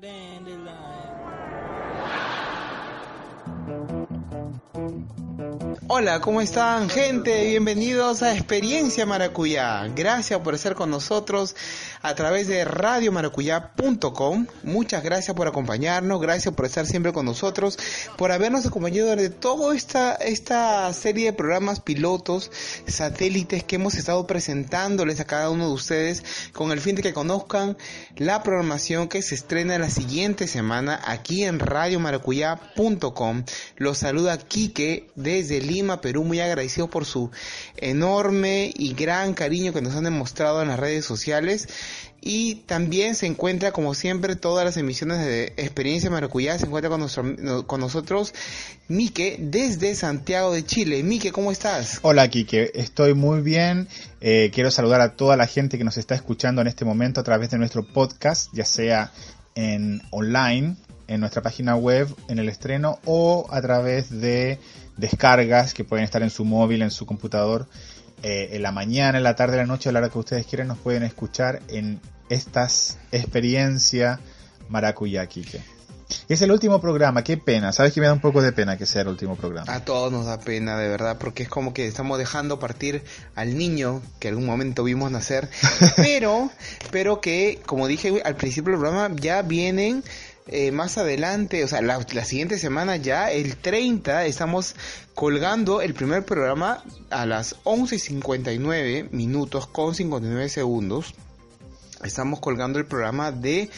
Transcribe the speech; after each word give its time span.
Damn. 0.00 0.29
Hola, 5.92 6.20
¿cómo 6.20 6.40
están 6.40 6.88
gente? 6.88 7.46
Bienvenidos 7.46 8.22
a 8.22 8.32
Experiencia 8.32 9.06
Maracuyá. 9.06 9.88
Gracias 9.88 10.38
por 10.38 10.54
estar 10.54 10.76
con 10.76 10.88
nosotros 10.88 11.56
a 12.00 12.14
través 12.14 12.46
de 12.46 12.64
radiomaracuyá.com. 12.64 14.46
Muchas 14.62 15.02
gracias 15.02 15.36
por 15.36 15.48
acompañarnos, 15.48 16.20
gracias 16.20 16.54
por 16.54 16.66
estar 16.66 16.86
siempre 16.86 17.12
con 17.12 17.26
nosotros, 17.26 17.76
por 18.16 18.30
habernos 18.30 18.64
acompañado 18.66 19.08
durante 19.08 19.30
toda 19.30 19.74
esta, 19.74 20.14
esta 20.14 20.92
serie 20.92 21.26
de 21.26 21.32
programas 21.32 21.80
pilotos, 21.80 22.52
satélites 22.86 23.64
que 23.64 23.74
hemos 23.74 23.96
estado 23.96 24.28
presentándoles 24.28 25.18
a 25.18 25.24
cada 25.24 25.50
uno 25.50 25.66
de 25.66 25.74
ustedes 25.74 26.22
con 26.52 26.70
el 26.70 26.80
fin 26.80 26.94
de 26.94 27.02
que 27.02 27.12
conozcan 27.12 27.76
la 28.14 28.44
programación 28.44 29.08
que 29.08 29.22
se 29.22 29.34
estrena 29.34 29.76
la 29.76 29.90
siguiente 29.90 30.46
semana 30.46 31.00
aquí 31.04 31.42
en 31.42 31.58
radiomaracuyá.com. 31.58 33.42
Los 33.74 33.98
saluda 33.98 34.38
Quique 34.38 35.10
desde 35.16 35.60
Lima 35.60 35.79
Perú, 36.00 36.24
muy 36.24 36.40
agradecido 36.40 36.88
por 36.88 37.04
su 37.04 37.30
enorme 37.76 38.72
y 38.74 38.94
gran 38.94 39.34
cariño 39.34 39.72
que 39.72 39.80
nos 39.80 39.94
han 39.94 40.04
demostrado 40.04 40.62
en 40.62 40.68
las 40.68 40.78
redes 40.78 41.04
sociales. 41.04 41.68
Y 42.22 42.56
también 42.66 43.14
se 43.14 43.26
encuentra, 43.26 43.72
como 43.72 43.94
siempre, 43.94 44.36
todas 44.36 44.64
las 44.64 44.76
emisiones 44.76 45.18
de 45.18 45.54
Experiencia 45.56 46.10
Maracuyá. 46.10 46.58
Se 46.58 46.66
encuentra 46.66 46.90
con, 46.90 47.64
con 47.64 47.80
nosotros 47.80 48.34
Mike 48.88 49.38
desde 49.40 49.94
Santiago 49.94 50.52
de 50.52 50.64
Chile. 50.64 51.02
Mike, 51.02 51.32
¿cómo 51.32 51.50
estás? 51.50 51.98
Hola, 52.02 52.28
Kike. 52.28 52.72
Estoy 52.74 53.14
muy 53.14 53.40
bien. 53.40 53.88
Eh, 54.20 54.50
quiero 54.52 54.70
saludar 54.70 55.00
a 55.00 55.16
toda 55.16 55.36
la 55.36 55.46
gente 55.46 55.78
que 55.78 55.84
nos 55.84 55.96
está 55.96 56.14
escuchando 56.14 56.60
en 56.60 56.66
este 56.66 56.84
momento 56.84 57.20
a 57.20 57.24
través 57.24 57.50
de 57.50 57.58
nuestro 57.58 57.86
podcast, 57.86 58.50
ya 58.52 58.66
sea 58.66 59.12
en 59.54 60.02
online, 60.10 60.76
en 61.08 61.20
nuestra 61.20 61.42
página 61.42 61.74
web, 61.74 62.08
en 62.28 62.38
el 62.38 62.48
estreno, 62.48 62.98
o 63.06 63.48
a 63.50 63.62
través 63.62 64.10
de 64.10 64.58
descargas 65.00 65.74
que 65.74 65.84
pueden 65.84 66.04
estar 66.04 66.22
en 66.22 66.30
su 66.30 66.44
móvil, 66.44 66.82
en 66.82 66.90
su 66.90 67.06
computador, 67.06 67.66
eh, 68.22 68.50
en 68.52 68.62
la 68.62 68.72
mañana, 68.72 69.18
en 69.18 69.24
la 69.24 69.34
tarde, 69.34 69.54
en 69.54 69.60
la 69.60 69.66
noche, 69.66 69.88
a 69.88 69.92
la 69.92 70.00
hora 70.00 70.10
que 70.10 70.18
ustedes 70.18 70.46
quieran, 70.46 70.68
nos 70.68 70.78
pueden 70.78 71.02
escuchar 71.02 71.60
en 71.68 72.00
estas 72.28 72.98
experiencia 73.10 74.20
Maracuyá, 74.68 75.26
Kike. 75.26 75.60
Es 76.28 76.42
el 76.42 76.50
último 76.50 76.80
programa, 76.80 77.22
qué 77.22 77.36
pena. 77.36 77.72
Sabes 77.72 77.92
que 77.92 78.00
me 78.00 78.06
da 78.06 78.12
un 78.12 78.20
poco 78.20 78.42
de 78.42 78.52
pena 78.52 78.76
que 78.76 78.86
sea 78.86 79.02
el 79.02 79.08
último 79.08 79.36
programa. 79.36 79.72
A 79.72 79.84
todos 79.84 80.12
nos 80.12 80.26
da 80.26 80.38
pena, 80.38 80.76
de 80.76 80.88
verdad, 80.88 81.18
porque 81.18 81.44
es 81.44 81.48
como 81.48 81.72
que 81.72 81.86
estamos 81.86 82.18
dejando 82.18 82.58
partir 82.58 83.02
al 83.34 83.56
niño 83.56 84.02
que 84.18 84.28
algún 84.28 84.46
momento 84.46 84.84
vimos 84.84 85.10
nacer, 85.10 85.48
pero, 85.96 86.50
pero 86.90 87.20
que, 87.20 87.60
como 87.66 87.86
dije 87.86 88.22
al 88.24 88.36
principio 88.36 88.72
del 88.72 88.80
programa, 88.80 89.14
ya 89.16 89.42
vienen 89.42 90.02
eh, 90.46 90.72
más 90.72 90.98
adelante, 90.98 91.62
o 91.64 91.68
sea, 91.68 91.80
la, 91.80 92.02
siguiente 92.24 92.58
semana 92.58 92.96
ya, 92.96 93.30
el 93.30 93.56
30, 93.56 94.26
estamos 94.26 94.74
colgando 95.14 95.80
el 95.80 95.94
primer 95.94 96.24
programa 96.24 96.82
a 97.10 97.26
las 97.26 97.56
11.59 97.64 99.10
minutos 99.10 99.66
con 99.66 99.94
59 99.94 100.48
segundos. 100.48 101.14
Estamos 102.02 102.40
colgando 102.40 102.78
el 102.78 102.86
programa 102.86 103.30
de 103.30 103.70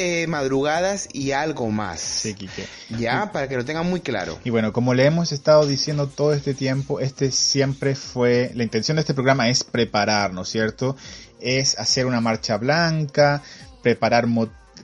eh, 0.00 0.26
madrugadas 0.26 1.08
y 1.12 1.32
algo 1.32 1.70
más. 1.70 2.00
Sí, 2.00 2.36
Ya, 2.98 3.30
para 3.32 3.48
que 3.48 3.56
lo 3.56 3.64
tengan 3.64 3.88
muy 3.88 4.00
claro. 4.00 4.38
Y 4.44 4.50
bueno, 4.50 4.72
como 4.72 4.94
le 4.94 5.04
hemos 5.04 5.32
estado 5.32 5.66
diciendo 5.66 6.06
todo 6.06 6.32
este 6.32 6.54
tiempo, 6.54 7.00
este 7.00 7.30
siempre 7.30 7.94
fue, 7.94 8.50
la 8.54 8.62
intención 8.62 8.96
de 8.96 9.00
este 9.00 9.12
programa 9.12 9.48
es 9.48 9.64
prepararnos, 9.64 10.48
¿cierto? 10.48 10.96
Es 11.40 11.78
hacer 11.78 12.06
una 12.06 12.20
marcha 12.20 12.56
blanca, 12.56 13.42
preparar 13.82 14.26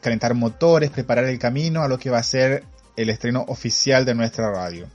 calentar 0.04 0.34
motores, 0.34 0.90
preparar 0.90 1.24
el 1.24 1.38
camino 1.38 1.82
a 1.82 1.88
lo 1.88 1.98
que 1.98 2.10
va 2.10 2.18
a 2.18 2.22
ser 2.22 2.62
el 2.96 3.08
estreno 3.08 3.44
oficial 3.48 4.04
de 4.04 4.14
nuestra 4.14 4.50
radio. 4.50 4.86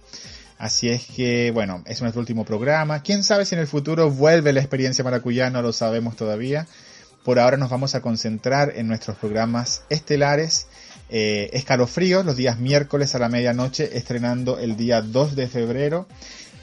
Así 0.59 0.89
es 0.89 1.05
que, 1.07 1.51
bueno, 1.51 1.83
es 1.87 1.99
nuestro 2.01 2.19
último 2.19 2.45
programa. 2.45 3.01
Quién 3.01 3.23
sabe 3.23 3.45
si 3.45 3.55
en 3.55 3.61
el 3.61 3.67
futuro 3.67 4.11
vuelve 4.11 4.53
la 4.53 4.59
experiencia 4.59 5.03
maracuyá, 5.03 5.49
no 5.49 5.63
lo 5.63 5.73
sabemos 5.73 6.15
todavía. 6.15 6.67
Por 7.23 7.39
ahora 7.39 7.57
nos 7.57 7.71
vamos 7.71 7.95
a 7.95 8.01
concentrar 8.01 8.73
en 8.75 8.87
nuestros 8.87 9.17
programas 9.17 9.81
estelares. 9.89 10.67
Eh, 11.09 11.49
escalofríos 11.53 12.23
los 12.23 12.37
días 12.37 12.59
miércoles 12.59 13.15
a 13.15 13.19
la 13.19 13.29
medianoche, 13.29 13.97
estrenando 13.97 14.59
el 14.59 14.77
día 14.77 15.01
2 15.01 15.35
de 15.35 15.47
febrero 15.47 16.07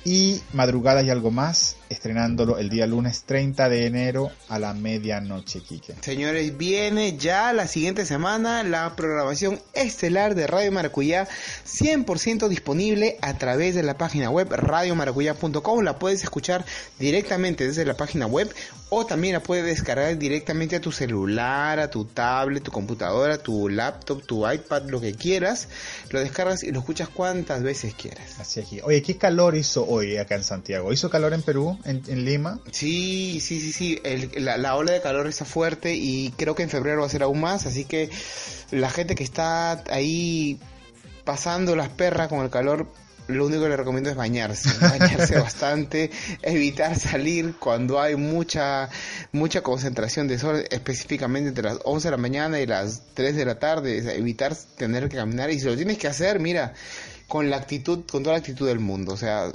y 0.05 0.41
Madrugadas 0.53 1.05
y 1.05 1.11
algo 1.11 1.33
más, 1.33 1.75
estrenándolo 1.88 2.58
el 2.58 2.69
día 2.69 2.86
lunes 2.86 3.22
30 3.24 3.69
de 3.69 3.86
enero 3.86 4.30
a 4.48 4.58
la 4.58 4.74
medianoche, 4.74 5.60
Kike. 5.60 5.94
Señores, 6.00 6.56
viene 6.56 7.16
ya 7.16 7.52
la 7.52 7.66
siguiente 7.66 8.06
semana 8.06 8.62
la 8.62 8.94
programación 8.97 9.60
estelar 9.74 10.34
de 10.34 10.47
Radio 10.47 10.72
Maracuyá, 10.72 11.28
100% 11.66 12.48
disponible 12.48 13.19
a 13.22 13.34
través 13.38 13.74
de 13.74 13.82
la 13.82 13.98
página 13.98 14.30
web 14.30 14.52
radiomaracuyá.com. 14.52 15.80
La 15.82 15.98
puedes 15.98 16.22
escuchar 16.22 16.64
directamente 16.98 17.66
desde 17.66 17.84
la 17.84 17.97
página 17.97 18.26
web 18.26 18.53
o 18.88 19.04
también 19.04 19.34
la 19.34 19.41
puedes 19.41 19.64
descargar 19.64 20.16
directamente 20.16 20.76
a 20.76 20.80
tu 20.80 20.92
celular, 20.92 21.80
a 21.80 21.91
tu 21.91 22.04
tablet, 22.04 22.62
tu 22.62 22.70
computadora, 22.70 23.38
tu 23.38 23.68
laptop, 23.68 24.24
tu 24.24 24.48
iPad, 24.48 24.84
lo 24.88 25.00
que 25.00 25.14
quieras. 25.14 25.68
Lo 26.10 26.20
descargas 26.20 26.62
y 26.62 26.70
lo 26.70 26.80
escuchas 26.80 27.08
cuantas 27.08 27.62
veces 27.62 27.94
quieras. 27.94 28.38
Así 28.38 28.60
es. 28.60 28.66
Oye, 28.84 29.03
¿qué 29.03 29.16
calor 29.16 29.56
hizo 29.56 29.86
hoy 29.86 30.16
acá 30.16 30.36
en 30.36 30.44
Santiago. 30.44 30.92
¿Hizo 30.92 31.10
calor 31.10 31.32
en 31.32 31.42
Perú, 31.42 31.75
en, 31.84 32.25
Lima? 32.25 32.60
Sí, 32.70 33.41
sí, 33.41 33.60
sí, 33.60 33.72
sí. 33.72 34.00
la, 34.37 34.76
ola 34.76 34.92
de 34.92 35.00
calor 35.00 35.26
está 35.26 35.44
fuerte 35.44 35.94
y 35.94 36.32
creo 36.37 36.54
que 36.54 36.62
en 36.62 36.70
febrero 36.70 37.00
va 37.00 37.06
a 37.06 37.10
ser 37.10 37.22
aún 37.22 37.41
más. 37.41 37.66
Así 37.66 37.84
que 37.84 38.10
la 38.70 38.91
gente 38.91 39.14
que 39.14 39.25
está 39.25 39.84
ahí 39.91 40.59
pasando 41.25 41.76
las 41.76 41.88
perras 41.88 42.28
con 42.28 42.41
el 42.41 42.50
calor, 42.50 42.86
lo 43.28 43.47
único 43.47 43.62
que 43.62 43.69
le 43.69 43.76
recomiendo 43.76 44.10
es 44.10 44.16
bañarse, 44.16 44.70
bañarse 44.81 45.38
bastante, 45.38 46.10
evitar 46.42 46.98
salir 46.98 47.54
cuando 47.59 48.00
hay 48.00 48.16
mucha 48.16 48.88
mucha 49.32 49.62
concentración 49.62 50.28
de 50.28 50.38
sol, 50.38 50.65
específicamente 50.70 51.48
entre 51.48 51.65
las 51.65 51.78
11 51.84 52.09
de 52.09 52.10
la 52.12 52.16
mañana 52.16 52.60
y 52.60 52.66
las 52.66 53.03
3 53.15 53.36
de 53.36 53.44
la 53.44 53.59
tarde, 53.59 54.16
evitar 54.16 54.54
tener 54.76 55.09
que 55.09 55.16
caminar 55.16 55.50
y 55.50 55.59
si 55.59 55.66
lo 55.66 55.76
tienes 55.76 55.98
que 55.98 56.06
hacer, 56.06 56.38
mira, 56.38 56.75
con 57.28 57.50
la 57.50 57.56
actitud, 57.56 58.00
con 58.10 58.22
toda 58.22 58.34
la 58.34 58.41
actitud 58.41 58.66
del 58.66 58.78
mundo, 58.78 59.12
o 59.12 59.16
sea, 59.16 59.50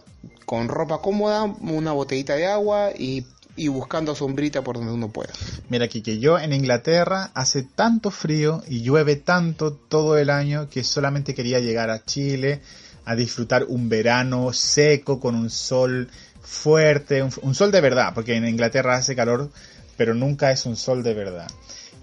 con 0.45 0.67
ropa 0.67 0.99
cómoda, 0.99 1.43
una 1.43 1.93
botellita 1.93 2.35
de 2.35 2.47
agua 2.47 2.91
y, 2.97 3.25
y 3.55 3.69
buscando 3.69 4.15
sombrita 4.15 4.63
por 4.63 4.77
donde 4.77 4.91
uno 4.91 5.09
pueda. 5.09 5.31
Mira 5.69 5.87
que 5.87 6.19
yo 6.19 6.37
en 6.37 6.53
Inglaterra 6.53 7.31
hace 7.33 7.63
tanto 7.63 8.11
frío 8.11 8.61
y 8.67 8.81
llueve 8.81 9.15
tanto 9.15 9.73
todo 9.73 10.17
el 10.17 10.29
año 10.29 10.69
que 10.69 10.83
solamente 10.83 11.33
quería 11.33 11.59
llegar 11.59 11.89
a 11.89 12.03
Chile 12.03 12.61
a 13.05 13.15
disfrutar 13.15 13.65
un 13.65 13.89
verano 13.89 14.51
seco 14.53 15.19
con 15.19 15.35
un 15.35 15.49
sol 15.49 16.09
fuerte, 16.41 17.23
un 17.23 17.55
sol 17.55 17.71
de 17.71 17.81
verdad, 17.81 18.13
porque 18.13 18.35
en 18.35 18.47
Inglaterra 18.47 18.95
hace 18.95 19.15
calor, 19.15 19.49
pero 19.95 20.13
nunca 20.13 20.51
es 20.51 20.65
un 20.65 20.75
sol 20.75 21.03
de 21.03 21.13
verdad. 21.13 21.47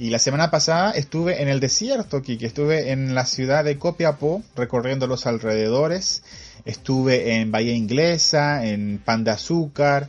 Y 0.01 0.11
la 0.11 0.21
semana 0.21 0.51
pasada 0.51 0.93
estuve 0.93 1.43
en 1.43 1.49
el 1.49 1.59
desierto, 1.59 2.23
que 2.23 2.39
estuve 2.41 2.93
en 2.93 3.17
la 3.17 3.27
ciudad 3.27 3.65
de 3.65 3.79
Copiapó, 3.79 4.45
recorriendo 4.55 5.09
los 5.09 5.27
alrededores. 5.27 6.23
Estuve 6.65 7.35
en 7.35 7.51
Bahía 7.51 7.75
Inglesa, 7.75 8.65
en 8.65 9.03
Pan 9.05 9.25
de 9.25 9.33
Azúcar, 9.33 10.09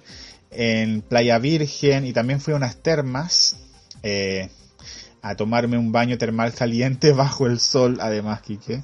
en 0.51 1.01
Playa 1.01 1.39
Virgen 1.39 2.05
y 2.05 2.13
también 2.13 2.39
fui 2.39 2.53
a 2.53 2.57
unas 2.57 2.75
termas 2.77 3.57
eh, 4.03 4.49
a 5.21 5.35
tomarme 5.35 5.77
un 5.77 5.91
baño 5.91 6.17
termal 6.17 6.53
caliente 6.53 7.11
bajo 7.13 7.47
el 7.47 7.59
sol, 7.59 7.97
además, 7.99 8.41
Quique. 8.41 8.83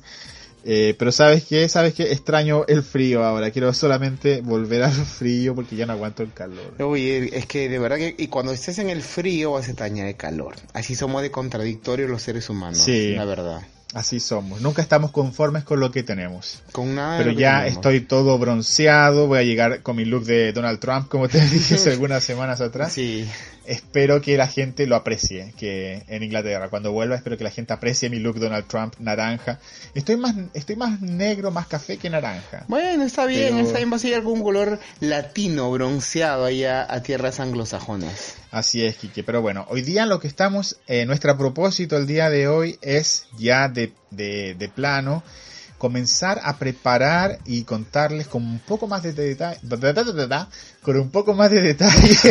Eh, 0.68 0.96
pero 0.98 1.12
sabes 1.12 1.46
qué, 1.46 1.70
sabes 1.70 1.94
qué, 1.94 2.12
extraño 2.12 2.66
el 2.68 2.82
frío 2.82 3.24
ahora. 3.24 3.52
Quiero 3.52 3.72
solamente 3.72 4.42
volver 4.42 4.84
al 4.84 4.92
frío 4.94 5.54
porque 5.54 5.76
ya 5.76 5.86
no 5.86 5.94
aguanto 5.94 6.24
el 6.24 6.34
calor. 6.34 6.74
Oye, 6.82 7.38
es 7.38 7.46
que 7.46 7.70
de 7.70 7.78
verdad 7.78 7.98
que 7.98 8.16
y 8.18 8.28
cuando 8.28 8.52
estés 8.52 8.80
en 8.80 8.90
el 8.90 9.04
frío 9.04 9.52
vas 9.52 9.68
a 9.68 9.72
extrañar 9.72 10.08
el 10.08 10.16
calor. 10.16 10.56
Así 10.74 10.96
somos 10.96 11.22
de 11.22 11.30
contradictorios 11.30 12.10
los 12.10 12.24
seres 12.24 12.50
humanos. 12.50 12.80
Sí. 12.80 13.14
La 13.14 13.26
verdad. 13.26 13.62
Así 13.94 14.20
somos. 14.20 14.60
Nunca 14.60 14.82
estamos 14.82 15.12
conformes 15.12 15.64
con 15.64 15.80
lo 15.80 15.92
que 15.92 16.04
tenemos. 16.04 16.64
Con 16.72 16.96
nada. 16.96 17.18
Pero 17.20 17.32
ya 17.32 17.66
estoy 17.68 18.02
todo 18.02 18.38
bronceado. 18.38 19.28
Voy 19.28 19.40
a 19.40 19.44
llegar 19.44 19.84
con 19.84 19.96
mi 19.96 20.04
look 20.04 20.26
de 20.26 20.52
Donald 20.52 20.80
Trump, 20.80 21.08
como 21.08 21.30
te 21.30 21.40
dije 21.50 21.76
hace 21.76 21.92
algunas 21.92 22.24
semanas 22.24 22.60
atrás. 22.60 22.92
Sí. 22.92 23.26
Espero 23.68 24.22
que 24.22 24.38
la 24.38 24.48
gente 24.48 24.88
lo 24.88 24.96
aprecie. 24.96 25.54
Que 25.58 26.04
en 26.08 26.24
Inglaterra, 26.24 26.70
cuando 26.70 26.92
vuelva, 26.92 27.16
espero 27.16 27.38
que 27.38 27.44
la 27.44 27.52
gente 27.52 27.74
aprecie 27.74 28.10
mi 28.10 28.20
look 28.20 28.40
Donald 28.40 28.68
Trump 28.68 28.96
naranja. 29.00 29.60
Estoy 29.94 30.18
más, 30.18 30.36
estoy 30.54 30.76
más 30.76 31.02
negro, 31.02 31.52
más 31.52 31.68
café 31.68 31.98
que 31.98 32.10
naranja. 32.10 32.66
Bueno, 32.68 33.04
está 33.04 33.26
bien. 33.26 33.58
Está 33.60 33.78
bien. 33.78 33.92
Va 33.92 33.98
a 33.98 34.00
ser 34.00 34.16
algún 34.16 34.42
color 34.42 34.80
latino 35.00 35.72
bronceado 35.72 36.46
allá 36.46 36.86
a 36.92 37.02
tierras 37.02 37.40
anglosajonas. 37.40 38.36
Así 38.52 38.86
es, 38.86 38.96
Kike. 38.96 39.24
Pero 39.24 39.42
bueno, 39.42 39.66
hoy 39.70 39.82
día 39.82 40.06
lo 40.06 40.20
que 40.20 40.28
estamos, 40.28 40.78
eh, 40.88 41.06
nuestro 41.06 41.38
propósito 41.38 41.98
el 41.98 42.08
día 42.08 42.30
de 42.30 42.48
hoy 42.48 42.80
es 42.82 43.28
ya 43.38 43.68
de, 43.68 43.92
de, 44.12 44.72
plano 44.74 45.24
comenzar 45.78 46.40
a 46.44 46.58
preparar 46.58 47.40
y 47.46 47.64
contarles 47.64 48.28
con 48.28 48.44
un 48.44 48.60
poco 48.60 48.88
más 48.88 49.04
de 49.04 49.14
detalle, 49.14 49.60
con 50.82 50.98
un 50.98 51.10
poco 51.10 51.34
más 51.34 51.52
de 51.52 51.62
detalles, 51.62 52.22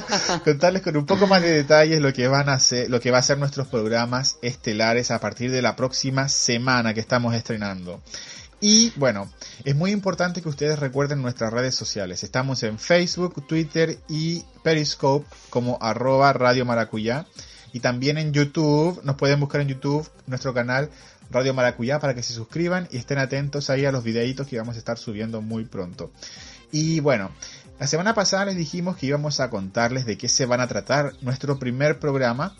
contarles 0.44 0.82
con 0.82 0.96
un 0.96 1.06
poco 1.06 1.26
más 1.26 1.42
de 1.42 1.50
detalles 1.50 2.00
lo 2.00 2.12
que 2.12 2.28
van 2.28 2.48
a 2.48 2.54
hacer, 2.54 2.90
lo 2.90 3.00
que 3.00 3.10
va 3.10 3.18
a 3.18 3.22
ser 3.22 3.38
nuestros 3.38 3.68
programas 3.68 4.36
estelares 4.42 5.10
a 5.10 5.20
partir 5.20 5.50
de 5.50 5.62
la 5.62 5.76
próxima 5.76 6.28
semana 6.28 6.94
que 6.94 7.00
estamos 7.00 7.34
estrenando. 7.34 8.00
Y 8.60 8.92
bueno, 8.96 9.30
es 9.64 9.74
muy 9.74 9.90
importante 9.90 10.42
que 10.42 10.48
ustedes 10.48 10.78
recuerden 10.78 11.22
nuestras 11.22 11.50
redes 11.50 11.74
sociales. 11.74 12.22
Estamos 12.22 12.62
en 12.62 12.78
Facebook, 12.78 13.46
Twitter 13.46 13.98
y 14.06 14.44
Periscope 14.62 15.26
como 15.48 15.78
arroba 15.80 16.32
Radio 16.34 16.66
Maracuyá. 16.66 17.26
Y 17.72 17.80
también 17.80 18.18
en 18.18 18.32
YouTube, 18.32 19.00
nos 19.02 19.16
pueden 19.16 19.40
buscar 19.40 19.62
en 19.62 19.68
YouTube 19.68 20.06
nuestro 20.26 20.52
canal 20.52 20.90
Radio 21.30 21.54
Maracuyá 21.54 21.98
para 22.00 22.14
que 22.14 22.22
se 22.22 22.32
suscriban 22.32 22.88
y 22.90 22.96
estén 22.96 23.18
atentos 23.18 23.70
ahí 23.70 23.84
a 23.84 23.92
los 23.92 24.04
videitos 24.04 24.46
que 24.46 24.58
vamos 24.58 24.76
a 24.76 24.78
estar 24.78 24.98
subiendo 24.98 25.40
muy 25.40 25.64
pronto. 25.64 26.10
Y 26.72 27.00
bueno, 27.00 27.30
la 27.78 27.86
semana 27.86 28.14
pasada 28.14 28.46
les 28.46 28.56
dijimos 28.56 28.96
que 28.96 29.06
íbamos 29.06 29.40
a 29.40 29.50
contarles 29.50 30.04
de 30.06 30.18
qué 30.18 30.28
se 30.28 30.46
van 30.46 30.60
a 30.60 30.68
tratar 30.68 31.14
nuestro 31.22 31.58
primer 31.58 31.98
programa 31.98 32.54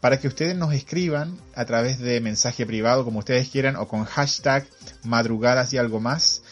para 0.00 0.20
que 0.20 0.28
ustedes 0.28 0.56
nos 0.56 0.74
escriban 0.74 1.38
a 1.54 1.64
través 1.64 1.98
de 1.98 2.20
mensaje 2.20 2.66
privado, 2.66 3.04
como 3.04 3.18
ustedes 3.20 3.48
quieran, 3.48 3.76
o 3.76 3.88
con 3.88 4.04
hashtag 4.04 4.66
madrugadas 5.02 5.72
y 5.72 5.78
algo 5.78 6.00
más, 6.00 6.42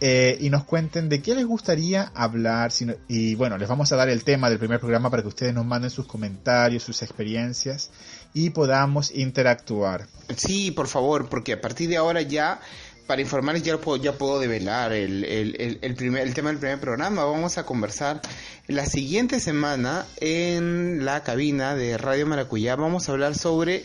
eh, 0.00 0.36
y 0.40 0.50
nos 0.50 0.64
cuenten 0.64 1.08
de 1.08 1.22
qué 1.22 1.34
les 1.34 1.46
gustaría 1.46 2.12
hablar. 2.14 2.72
y 3.08 3.34
bueno, 3.34 3.58
les 3.58 3.68
vamos 3.68 3.90
a 3.92 3.96
dar 3.96 4.08
el 4.08 4.22
tema 4.22 4.48
del 4.48 4.58
primer 4.58 4.78
programa 4.78 5.10
para 5.10 5.22
que 5.22 5.28
ustedes 5.28 5.54
nos 5.54 5.66
manden 5.66 5.90
sus 5.90 6.06
comentarios, 6.06 6.82
sus 6.82 7.02
experiencias 7.02 7.90
y 8.34 8.50
podamos 8.50 9.10
interactuar. 9.12 10.06
Sí, 10.36 10.70
por 10.70 10.88
favor, 10.88 11.28
porque 11.28 11.54
a 11.54 11.60
partir 11.60 11.88
de 11.88 11.96
ahora 11.96 12.20
ya 12.20 12.60
para 13.06 13.20
informarles 13.20 13.62
ya 13.62 13.78
puedo, 13.78 14.02
ya 14.02 14.12
puedo 14.12 14.40
develar 14.40 14.92
el, 14.92 15.24
el, 15.24 15.78
el, 15.82 15.94
primer, 15.94 16.26
el 16.26 16.34
tema 16.34 16.50
del 16.50 16.58
primer 16.58 16.80
programa. 16.80 17.24
Vamos 17.24 17.58
a 17.58 17.66
conversar 17.66 18.20
la 18.66 18.86
siguiente 18.86 19.40
semana 19.40 20.06
en 20.20 21.04
la 21.04 21.22
cabina 21.22 21.74
de 21.74 21.98
Radio 21.98 22.26
Maracuyá. 22.26 22.76
Vamos 22.76 23.08
a 23.08 23.12
hablar 23.12 23.34
sobre 23.34 23.84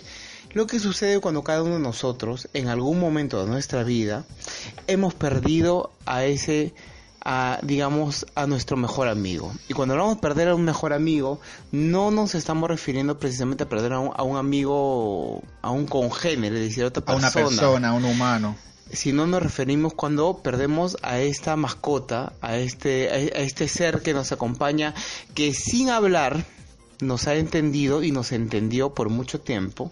lo 0.54 0.68
que 0.68 0.80
sucede 0.80 1.20
cuando 1.20 1.44
cada 1.44 1.62
uno 1.62 1.76
de 1.76 1.82
nosotros, 1.82 2.48
en 2.54 2.70
algún 2.70 3.00
momento 3.00 3.44
de 3.44 3.52
nuestra 3.52 3.84
vida, 3.84 4.26
hemos 4.88 5.14
perdido 5.14 5.92
a 6.06 6.24
ese, 6.26 6.74
a, 7.24 7.60
digamos, 7.64 8.26
a 8.36 8.48
nuestro 8.48 8.78
mejor 8.78 9.08
amigo. 9.08 9.54
Y 9.68 9.74
cuando 9.74 9.94
hablamos 9.94 10.16
de 10.16 10.22
perder 10.22 10.50
a 10.50 10.56
un 10.56 10.64
mejor 10.64 10.94
amigo, 10.94 11.40
no 11.72 12.12
nos 12.12 12.36
estamos 12.36 12.70
refiriendo 12.70 13.20
precisamente 13.20 13.64
a 13.64 13.70
perder 13.70 13.94
a 13.94 14.00
un, 14.00 14.12
a 14.16 14.24
un 14.24 14.38
amigo, 14.38 15.42
a 15.62 15.72
un 15.72 15.86
congénere, 15.86 16.56
es 16.58 16.70
decir, 16.70 16.84
a 16.84 16.88
otra 16.88 17.04
persona. 17.04 17.28
A 17.28 17.32
una 17.32 17.50
persona, 17.50 17.90
a 17.90 17.94
un 17.94 18.06
humano 18.06 18.56
si 18.92 19.14
no 19.14 19.28
nos 19.28 19.44
referimos 19.44 19.94
cuando 19.94 20.40
perdemos 20.42 20.98
a 21.04 21.20
esta 21.20 21.56
mascota, 21.56 22.34
a 22.42 22.58
este, 22.58 23.10
a 23.10 23.18
este 23.18 23.68
ser 23.68 24.02
que 24.02 24.14
nos 24.14 24.32
acompaña, 24.32 24.96
que 25.36 25.54
sin 25.54 25.90
hablar 25.90 26.44
nos 27.02 27.28
ha 27.28 27.36
entendido 27.36 28.04
y 28.04 28.12
nos 28.12 28.32
entendió 28.32 28.94
por 28.94 29.10
mucho 29.10 29.40
tiempo, 29.40 29.92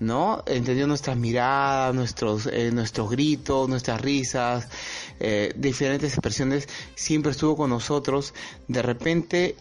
¿no? 0.00 0.42
Entendió 0.46 0.86
nuestras 0.86 1.16
miradas, 1.16 1.94
nuestros, 1.94 2.46
eh, 2.46 2.70
nuestros 2.72 3.10
gritos, 3.10 3.68
nuestras 3.68 4.00
risas, 4.00 4.68
eh, 5.20 5.52
diferentes 5.56 6.12
expresiones, 6.12 6.68
siempre 6.94 7.32
estuvo 7.32 7.56
con 7.56 7.70
nosotros. 7.70 8.34
De 8.68 8.82
repente 8.82 9.56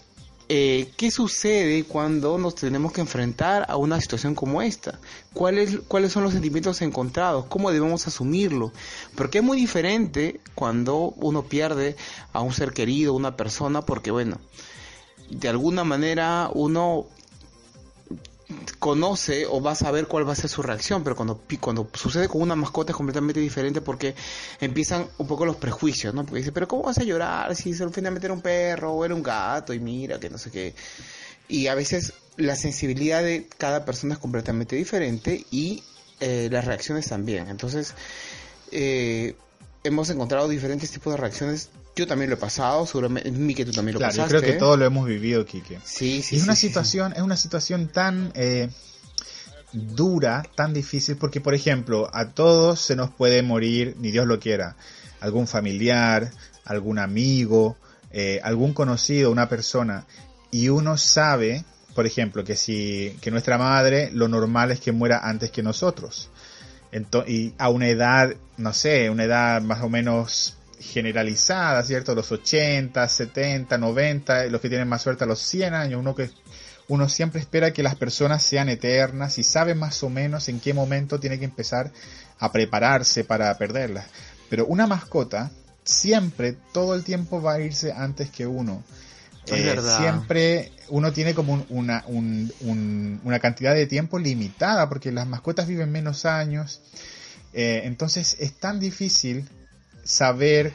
eh, 0.49 0.93
¿qué 0.95 1.11
sucede 1.11 1.83
cuando 1.83 2.37
nos 2.37 2.55
tenemos 2.55 2.93
que 2.93 3.01
enfrentar 3.01 3.65
a 3.67 3.75
una 3.75 3.99
situación 3.99 4.33
como 4.33 4.61
esta? 4.61 4.97
¿Cuáles, 5.33 5.79
¿Cuáles 5.89 6.13
son 6.13 6.23
los 6.23 6.31
sentimientos 6.31 6.81
encontrados? 6.81 7.45
¿Cómo 7.47 7.69
debemos 7.69 8.07
asumirlo? 8.07 8.71
Porque 9.15 9.39
es 9.39 9.43
muy 9.43 9.57
diferente 9.57 10.39
cuando 10.55 11.13
uno 11.17 11.43
pierde 11.43 11.97
a 12.31 12.39
un 12.39 12.53
ser 12.53 12.71
querido, 12.71 13.13
una 13.13 13.35
persona, 13.35 13.81
porque 13.81 14.09
bueno, 14.09 14.39
de 15.29 15.49
alguna 15.49 15.83
manera 15.83 16.49
uno 16.53 17.07
conoce 18.79 19.45
o 19.45 19.61
va 19.61 19.71
a 19.71 19.75
saber 19.75 20.07
cuál 20.07 20.27
va 20.27 20.33
a 20.33 20.35
ser 20.35 20.49
su 20.49 20.61
reacción, 20.61 21.03
pero 21.03 21.15
cuando, 21.15 21.41
cuando 21.59 21.89
sucede 21.93 22.27
con 22.27 22.41
una 22.41 22.55
mascota 22.55 22.91
es 22.91 22.95
completamente 22.95 23.39
diferente 23.39 23.81
porque 23.81 24.15
empiezan 24.61 25.07
un 25.17 25.27
poco 25.27 25.45
los 25.45 25.57
prejuicios, 25.57 26.13
¿no? 26.13 26.23
Porque 26.23 26.39
dice, 26.39 26.51
pero 26.51 26.67
¿cómo 26.67 26.83
vas 26.83 26.97
a 26.97 27.03
llorar 27.03 27.55
si 27.55 27.73
finalmente 27.73 28.27
era 28.27 28.33
un 28.33 28.41
perro 28.41 28.93
o 28.93 29.05
era 29.05 29.13
un 29.13 29.23
gato 29.23 29.73
y 29.73 29.79
mira 29.79 30.19
que 30.19 30.29
no 30.29 30.37
sé 30.37 30.51
qué? 30.51 30.73
Y 31.49 31.67
a 31.67 31.75
veces 31.75 32.13
la 32.37 32.55
sensibilidad 32.55 33.21
de 33.23 33.47
cada 33.57 33.83
persona 33.83 34.13
es 34.13 34.19
completamente 34.19 34.75
diferente 34.75 35.45
y 35.51 35.83
eh, 36.19 36.47
las 36.51 36.65
reacciones 36.65 37.07
también. 37.07 37.47
Entonces, 37.49 37.93
eh, 38.71 39.35
hemos 39.87 40.09
encontrado 40.09 40.47
diferentes 40.47 40.91
tipos 40.91 41.13
de 41.13 41.17
reacciones 41.17 41.69
yo 41.97 42.05
también 42.05 42.29
lo 42.29 42.35
he 42.35 42.39
pasado, 42.39 42.85
seguramente 42.85 43.31
que 43.55 43.65
tú 43.65 43.71
también 43.71 43.95
lo 43.95 43.99
claro, 43.99 44.13
pasaste. 44.13 44.33
Yo 44.33 44.39
creo 44.39 44.53
que 44.53 44.59
todos 44.59 44.77
lo 44.77 44.85
hemos 44.85 45.07
vivido, 45.07 45.43
Kike. 45.43 45.79
Sí, 45.83 46.21
sí. 46.21 46.35
Y 46.35 46.37
es 46.37 46.43
una 46.43 46.55
situación, 46.55 47.13
es 47.13 47.21
una 47.21 47.35
situación 47.35 47.87
tan 47.87 48.31
eh, 48.35 48.69
dura, 49.73 50.43
tan 50.55 50.73
difícil, 50.73 51.17
porque 51.17 51.41
por 51.41 51.55
ejemplo, 51.55 52.09
a 52.13 52.29
todos 52.29 52.79
se 52.79 52.95
nos 52.95 53.09
puede 53.09 53.41
morir, 53.41 53.95
ni 53.99 54.11
Dios 54.11 54.27
lo 54.27 54.39
quiera, 54.39 54.75
algún 55.19 55.47
familiar, 55.47 56.31
algún 56.65 56.99
amigo, 56.99 57.77
eh, 58.11 58.39
algún 58.43 58.73
conocido, 58.73 59.31
una 59.31 59.49
persona, 59.49 60.05
y 60.51 60.69
uno 60.69 60.97
sabe, 60.97 61.65
por 61.95 62.05
ejemplo, 62.05 62.43
que 62.43 62.55
si 62.55 63.17
que 63.21 63.31
nuestra 63.31 63.57
madre 63.57 64.11
lo 64.13 64.27
normal 64.27 64.71
es 64.71 64.79
que 64.79 64.91
muera 64.91 65.19
antes 65.23 65.49
que 65.49 65.63
nosotros. 65.63 66.29
Y 67.27 67.53
a 67.57 67.69
una 67.69 67.87
edad, 67.87 68.33
no 68.57 68.73
sé, 68.73 69.09
una 69.09 69.23
edad 69.23 69.61
más 69.61 69.81
o 69.83 69.89
menos 69.89 70.57
generalizada, 70.79 71.83
¿cierto? 71.83 72.15
Los 72.15 72.31
80, 72.31 73.07
70, 73.07 73.77
90, 73.77 74.45
los 74.45 74.61
que 74.61 74.69
tienen 74.69 74.87
más 74.87 75.01
suerte 75.01 75.23
a 75.23 75.27
los 75.27 75.39
100 75.39 75.73
años, 75.73 75.99
uno 75.99 76.15
que 76.15 76.29
uno 76.87 77.09
siempre 77.09 77.41
espera 77.41 77.73
que 77.73 77.83
las 77.83 77.95
personas 77.95 78.43
sean 78.43 78.69
eternas 78.69 79.37
y 79.37 79.43
sabe 79.43 79.75
más 79.75 80.01
o 80.03 80.09
menos 80.09 80.47
en 80.47 80.59
qué 80.59 80.73
momento 80.73 81.19
tiene 81.19 81.37
que 81.37 81.45
empezar 81.45 81.91
a 82.39 82.51
prepararse 82.51 83.23
para 83.23 83.57
perderlas. 83.57 84.05
Pero 84.49 84.65
una 84.65 84.87
mascota 84.87 85.51
siempre, 85.83 86.55
todo 86.71 86.95
el 86.95 87.03
tiempo 87.03 87.41
va 87.41 87.53
a 87.53 87.61
irse 87.61 87.91
antes 87.91 88.29
que 88.29 88.47
uno. 88.47 88.83
Eh, 89.49 89.77
siempre 89.97 90.71
uno 90.89 91.11
tiene 91.13 91.33
como 91.33 91.65
una, 91.69 92.03
una 92.07 93.39
cantidad 93.39 93.73
de 93.73 93.87
tiempo 93.87 94.19
limitada 94.19 94.89
porque 94.89 95.11
las 95.11 95.27
mascotas 95.27 95.67
viven 95.67 95.91
menos 95.91 96.25
años. 96.25 96.81
Eh, 97.53 97.81
entonces 97.85 98.37
es 98.39 98.53
tan 98.53 98.79
difícil 98.79 99.47
saber, 100.03 100.73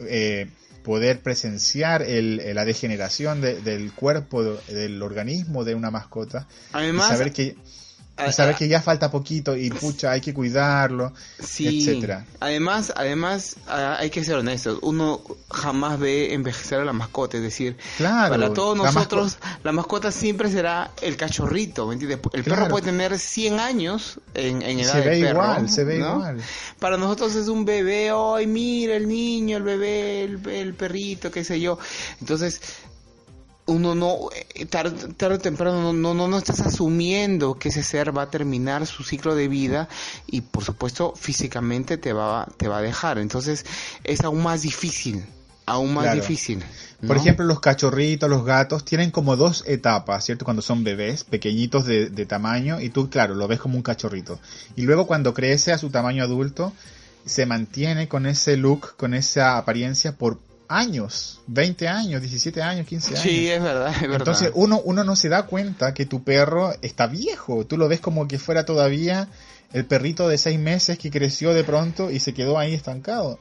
eh, 0.00 0.48
poder 0.82 1.20
presenciar 1.20 2.02
el, 2.02 2.54
la 2.54 2.64
degeneración 2.64 3.40
del 3.40 3.92
cuerpo, 3.92 4.42
del 4.42 5.02
organismo 5.02 5.64
de 5.64 5.74
una 5.74 5.90
mascota. 5.90 6.46
Además, 6.72 7.08
saber 7.08 7.32
que 7.32 7.56
saber 8.32 8.54
que 8.54 8.68
ya 8.68 8.80
falta 8.80 9.10
poquito 9.10 9.56
y 9.56 9.70
pucha, 9.70 10.12
hay 10.12 10.20
que 10.20 10.34
cuidarlo, 10.34 11.12
sí, 11.38 11.80
etcétera. 11.80 12.26
Además, 12.40 12.92
además 12.96 13.56
hay 13.66 14.10
que 14.10 14.24
ser 14.24 14.36
honestos, 14.36 14.78
uno 14.82 15.20
jamás 15.50 15.98
ve 15.98 16.34
envejecer 16.34 16.80
a 16.80 16.84
la 16.84 16.92
mascota, 16.92 17.36
es 17.36 17.42
decir, 17.42 17.76
para 17.98 18.52
todos 18.52 18.76
nosotros 18.76 19.38
la, 19.62 19.72
mascota 19.72 20.12
siempre 20.12 20.50
será 20.50 20.90
el 21.02 21.16
cachorrito, 21.16 21.86
¿me 21.86 21.94
entiendes? 21.94 22.20
El 22.32 22.44
perro 22.44 22.68
puede 22.68 22.86
tener 22.86 23.18
100 23.18 23.60
años 23.60 24.20
en, 24.34 24.62
en 24.62 24.80
edad 24.80 24.92
se 24.92 25.00
ve 25.00 25.20
perro, 25.20 25.42
igual, 25.42 25.68
se 25.68 25.84
ve 25.84 25.96
igual. 25.98 26.40
Para 26.78 26.96
nosotros 26.96 27.34
es 27.34 27.48
un 27.48 27.64
bebé, 27.64 28.10
ay, 28.10 28.46
mira 28.46 28.96
el 28.96 29.08
niño, 29.08 29.56
el 29.56 29.62
bebé, 29.62 30.24
el, 30.24 30.48
el 30.48 30.74
perrito, 30.74 31.30
qué 31.30 31.44
sé 31.44 31.60
yo. 31.60 31.78
Entonces, 32.20 32.60
uno 33.66 33.94
no, 33.94 34.28
eh, 34.54 34.66
tarde, 34.66 35.34
o 35.34 35.38
temprano, 35.38 35.92
no, 35.92 36.14
no, 36.14 36.28
no 36.28 36.38
estás 36.38 36.60
asumiendo 36.60 37.58
que 37.58 37.68
ese 37.68 37.82
ser 37.82 38.16
va 38.16 38.22
a 38.22 38.30
terminar 38.30 38.86
su 38.86 39.04
ciclo 39.04 39.34
de 39.34 39.48
vida 39.48 39.88
y 40.26 40.40
por 40.40 40.64
supuesto 40.64 41.14
físicamente 41.16 41.96
te 41.98 42.12
va, 42.12 42.48
te 42.56 42.68
va 42.68 42.78
a 42.78 42.82
dejar. 42.82 43.18
Entonces 43.18 43.64
es 44.04 44.22
aún 44.22 44.42
más 44.42 44.62
difícil 44.62 45.24
aún 45.70 45.94
más 45.94 46.12
difícil. 46.14 46.62
Por 47.06 47.16
ejemplo, 47.16 47.46
los 47.46 47.60
cachorritos, 47.60 48.28
los 48.28 48.44
gatos, 48.44 48.84
tienen 48.84 49.10
como 49.10 49.36
dos 49.36 49.64
etapas, 49.66 50.24
¿cierto? 50.24 50.44
Cuando 50.44 50.62
son 50.62 50.84
bebés, 50.84 51.24
pequeñitos 51.24 51.86
de, 51.86 52.10
de, 52.10 52.26
tamaño, 52.26 52.80
y 52.80 52.90
tú, 52.90 53.08
claro, 53.08 53.34
lo 53.34 53.48
ves 53.48 53.60
como 53.60 53.76
un 53.76 53.82
cachorrito. 53.82 54.38
Y 54.76 54.82
luego 54.82 55.06
cuando 55.06 55.32
crece 55.32 55.72
a 55.72 55.78
su 55.78 55.90
tamaño 55.90 56.24
adulto, 56.24 56.72
se 57.24 57.46
mantiene 57.46 58.08
con 58.08 58.26
ese 58.26 58.56
look, 58.56 58.96
con 58.96 59.14
esa 59.14 59.56
apariencia 59.56 60.12
por 60.16 60.38
años, 60.70 61.40
20 61.48 61.88
años, 61.88 62.22
17 62.22 62.62
años, 62.62 62.86
15 62.86 63.08
años. 63.08 63.20
Sí, 63.20 63.50
es 63.50 63.60
verdad, 63.60 63.92
es 63.92 64.00
verdad. 64.02 64.18
Entonces 64.18 64.52
uno, 64.54 64.80
uno 64.84 65.02
no 65.02 65.16
se 65.16 65.28
da 65.28 65.42
cuenta 65.42 65.92
que 65.92 66.06
tu 66.06 66.22
perro 66.22 66.72
está 66.80 67.08
viejo, 67.08 67.66
tú 67.66 67.76
lo 67.76 67.88
ves 67.88 68.00
como 68.00 68.28
que 68.28 68.38
fuera 68.38 68.64
todavía 68.64 69.28
el 69.72 69.84
perrito 69.84 70.28
de 70.28 70.38
6 70.38 70.58
meses 70.60 70.96
que 70.96 71.10
creció 71.10 71.52
de 71.54 71.64
pronto 71.64 72.10
y 72.10 72.20
se 72.20 72.34
quedó 72.34 72.56
ahí 72.56 72.72
estancado. 72.72 73.40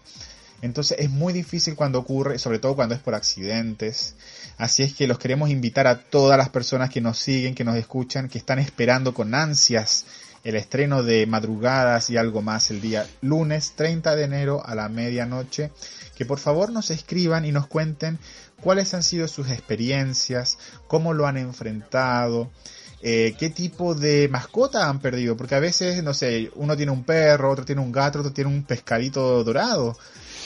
Entonces 0.62 0.98
es 1.00 1.10
muy 1.10 1.32
difícil 1.32 1.76
cuando 1.76 2.00
ocurre, 2.00 2.40
sobre 2.40 2.60
todo 2.60 2.76
cuando 2.76 2.96
es 2.96 3.02
por 3.02 3.14
accidentes. 3.14 4.16
Así 4.58 4.84
es 4.84 4.94
que 4.94 5.08
los 5.08 5.20
queremos 5.20 5.52
invitar 5.52 5.86
a 5.88 6.00
todas 6.00 6.38
las 6.38 6.50
personas 6.50 6.90
que 6.90 7.00
nos 7.00 7.20
siguen, 7.20 7.54
que 7.54 7.64
nos 7.64 7.78
escuchan, 7.78 8.28
que 8.28 8.40
están 8.40 8.60
esperando 8.60 9.14
con 9.14 9.36
ansias 9.36 10.06
el 10.44 10.56
estreno 10.56 11.04
de 11.04 11.26
Madrugadas 11.26 12.10
y 12.10 12.18
algo 12.18 12.42
más 12.42 12.72
el 12.72 12.82
día 12.82 13.08
lunes 13.22 13.74
30 13.76 14.16
de 14.16 14.24
enero 14.24 14.66
a 14.66 14.76
la 14.76 14.90
medianoche. 14.90 15.72
Que 16.16 16.26
por 16.26 16.40
favor 16.40 16.72
nos 16.72 16.92
escriban 16.92 17.46
y 17.46 17.52
nos 17.52 17.68
cuenten 17.68 18.20
cuáles 18.62 18.94
han 18.94 19.04
sido 19.04 19.28
sus 19.28 19.50
experiencias, 19.50 20.58
cómo 20.88 21.14
lo 21.14 21.28
han 21.28 21.38
enfrentado, 21.38 22.50
eh, 23.02 23.36
qué 23.40 23.50
tipo 23.50 23.96
de 23.96 24.28
mascota 24.28 24.90
han 24.90 25.00
perdido, 25.00 25.38
porque 25.38 25.56
a 25.56 25.60
veces, 25.60 26.04
no 26.04 26.14
sé, 26.14 26.52
uno 26.56 26.76
tiene 26.76 26.92
un 26.92 27.04
perro, 27.04 27.52
otro 27.52 27.64
tiene 27.64 27.82
un 27.82 27.92
gato, 27.92 28.20
otro 28.20 28.34
tiene 28.34 28.50
un 28.50 28.64
pescadito 28.64 29.44
dorado, 29.44 29.98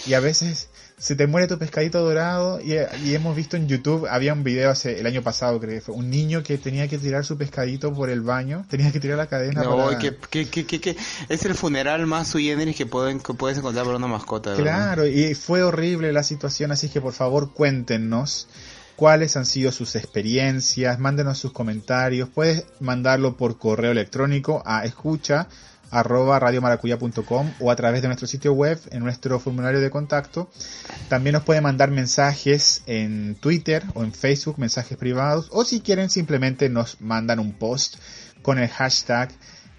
y 0.05 0.13
a 0.13 0.19
veces 0.19 0.69
se 1.03 1.17
te 1.17 1.27
muere 1.27 1.47
tu 1.47 1.59
pescadito 1.59 1.99
dorado 1.99 2.61
y, 2.61 2.77
hemos 3.13 3.35
visto 3.35 3.57
en 3.57 3.67
YouTube, 3.67 4.07
había 4.09 4.31
un 4.31 4.45
video 4.45 4.69
hace 4.69 5.01
el 5.01 5.05
año 5.05 5.21
pasado, 5.21 5.59
creo 5.59 5.73
que 5.73 5.81
fue, 5.81 5.93
un 5.93 6.09
niño 6.09 6.43
que 6.43 6.57
tenía 6.57 6.87
que 6.87 6.97
tirar 6.97 7.25
su 7.25 7.37
pescadito 7.37 7.93
por 7.93 8.09
el 8.09 8.21
baño, 8.21 8.65
tenía 8.69 8.89
que 8.89 9.01
tirar 9.01 9.17
la 9.17 9.27
cadena. 9.27 9.63
No, 9.63 9.89
que, 9.99 10.15
que, 10.47 10.95
es 11.27 11.43
el 11.43 11.55
funeral 11.55 12.05
más 12.05 12.29
sui 12.29 12.45
generis 12.45 12.77
que, 12.77 12.85
pueden, 12.85 13.19
que 13.19 13.33
puedes 13.33 13.57
encontrar 13.57 13.83
para 13.83 13.97
una 13.97 14.07
mascota. 14.07 14.55
Claro, 14.55 15.05
y 15.05 15.35
fue 15.35 15.61
horrible 15.61 16.13
la 16.13 16.23
situación, 16.23 16.71
así 16.71 16.87
que 16.87 17.01
por 17.01 17.11
favor 17.11 17.51
cuéntenos 17.51 18.47
cuáles 18.95 19.35
han 19.35 19.45
sido 19.45 19.73
sus 19.73 19.97
experiencias, 19.97 20.99
mándenos 20.99 21.37
sus 21.37 21.51
comentarios, 21.51 22.29
puedes 22.29 22.65
mandarlo 22.79 23.35
por 23.35 23.57
correo 23.57 23.91
electrónico 23.91 24.63
a 24.65 24.85
escucha 24.85 25.49
arroba 25.93 26.39
radiomaracuya.com 26.39 27.51
o 27.59 27.71
a 27.71 27.75
través 27.75 28.01
de 28.01 28.07
nuestro 28.07 28.27
sitio 28.27 28.53
web 28.53 28.79
en 28.91 29.03
nuestro 29.03 29.39
formulario 29.39 29.79
de 29.79 29.89
contacto. 29.89 30.49
También 31.07 31.33
nos 31.33 31.43
pueden 31.43 31.63
mandar 31.63 31.91
mensajes 31.91 32.81
en 32.87 33.35
Twitter 33.35 33.83
o 33.93 34.03
en 34.03 34.11
Facebook, 34.11 34.57
mensajes 34.57 34.97
privados, 34.97 35.49
o 35.51 35.63
si 35.63 35.81
quieren 35.81 36.09
simplemente 36.09 36.67
nos 36.67 36.99
mandan 36.99 37.39
un 37.39 37.53
post 37.53 37.97
con 38.41 38.57
el 38.57 38.67
hashtag 38.67 39.29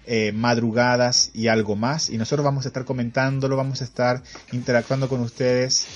eh, 0.07 0.31
madrugadas 0.31 1.31
y 1.33 1.47
algo 1.47 1.75
más 1.75 2.09
y 2.09 2.17
nosotros 2.17 2.45
vamos 2.45 2.65
a 2.65 2.69
estar 2.69 2.85
comentándolo, 2.85 3.57
vamos 3.57 3.81
a 3.81 3.83
estar 3.83 4.21
interactuando 4.51 5.09
con 5.09 5.19
ustedes 5.19 5.87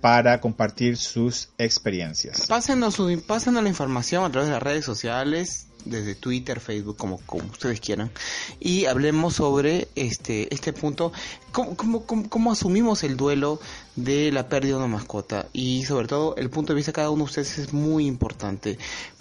para 0.00 0.40
compartir 0.40 0.96
sus 0.96 1.48
experiencias. 1.58 2.46
Pásenos, 2.46 2.96
pásenos 3.26 3.62
la 3.62 3.68
información 3.68 4.24
a 4.24 4.30
través 4.30 4.48
de 4.48 4.54
las 4.54 4.62
redes 4.62 4.84
sociales, 4.84 5.66
desde 5.86 6.14
Twitter, 6.14 6.60
Facebook, 6.60 6.96
como, 6.96 7.18
como 7.26 7.48
ustedes 7.50 7.80
quieran, 7.80 8.10
y 8.60 8.86
hablemos 8.86 9.34
sobre 9.34 9.88
este, 9.94 10.52
este 10.54 10.72
punto, 10.72 11.12
cómo, 11.52 11.76
cómo, 11.76 12.28
cómo, 12.28 12.52
asumimos 12.52 13.02
el 13.04 13.16
duelo 13.16 13.60
de 13.94 14.30
la 14.32 14.48
pérdida 14.48 14.72
de 14.72 14.84
una 14.84 14.96
mascota 14.96 15.48
y 15.52 15.84
sobre 15.84 16.06
todo 16.08 16.36
el 16.36 16.50
punto 16.50 16.72
de 16.72 16.76
vista 16.76 16.90
de 16.92 16.96
cada 16.96 17.10
uno 17.10 17.24
de 17.24 17.30
ustedes 17.30 17.58
es 17.58 17.72
muy 17.72 18.06
importante. 18.06 18.78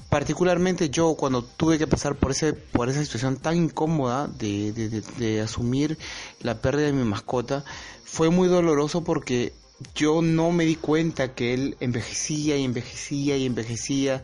Particularmente 0.10 0.90
yo 0.90 1.16
cuando 1.16 1.44
tuve 1.44 1.78
que 1.78 1.88
pasar 1.88 2.16
por 2.16 2.32
ese 2.32 2.54
por 2.54 2.90
esa 2.90 3.04
situación 3.04 3.38
tan 3.38 3.58
incómoda 3.58 4.28
de, 4.28 4.72
de, 4.72 5.02
de 5.02 5.42
asumir 5.42 5.98
la 6.42 6.62
pérdida 6.62 6.86
de 6.86 6.94
mi 6.94 7.04
mascota, 7.04 7.66
fue 8.06 8.30
muy 8.30 8.48
doloroso 8.48 9.04
porque 9.04 9.52
yo 9.94 10.22
no 10.22 10.52
me 10.52 10.66
di 10.66 10.76
cuenta 10.76 11.34
que 11.34 11.54
él 11.54 11.78
envejecía 11.80 12.58
y 12.58 12.64
envejecía 12.64 13.38
y 13.38 13.46
envejecía. 13.46 14.24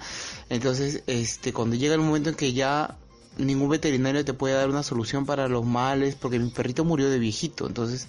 Entonces, 0.49 1.03
este, 1.07 1.53
cuando 1.53 1.75
llega 1.75 1.95
el 1.95 2.01
momento 2.01 2.29
en 2.29 2.35
que 2.35 2.53
ya 2.53 2.97
ningún 3.37 3.69
veterinario 3.69 4.23
te 4.25 4.33
puede 4.33 4.55
dar 4.55 4.69
una 4.69 4.83
solución 4.83 5.25
para 5.25 5.47
los 5.47 5.65
males, 5.65 6.15
porque 6.15 6.39
mi 6.39 6.49
perrito 6.49 6.85
murió 6.85 7.09
de 7.09 7.19
viejito, 7.19 7.67
entonces 7.67 8.07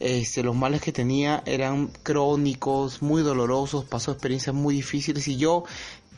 este, 0.00 0.42
los 0.42 0.54
males 0.54 0.80
que 0.80 0.92
tenía 0.92 1.42
eran 1.46 1.88
crónicos, 2.02 3.02
muy 3.02 3.22
dolorosos, 3.22 3.84
pasó 3.84 4.12
experiencias 4.12 4.54
muy 4.54 4.74
difíciles 4.74 5.26
y 5.28 5.36
yo 5.36 5.64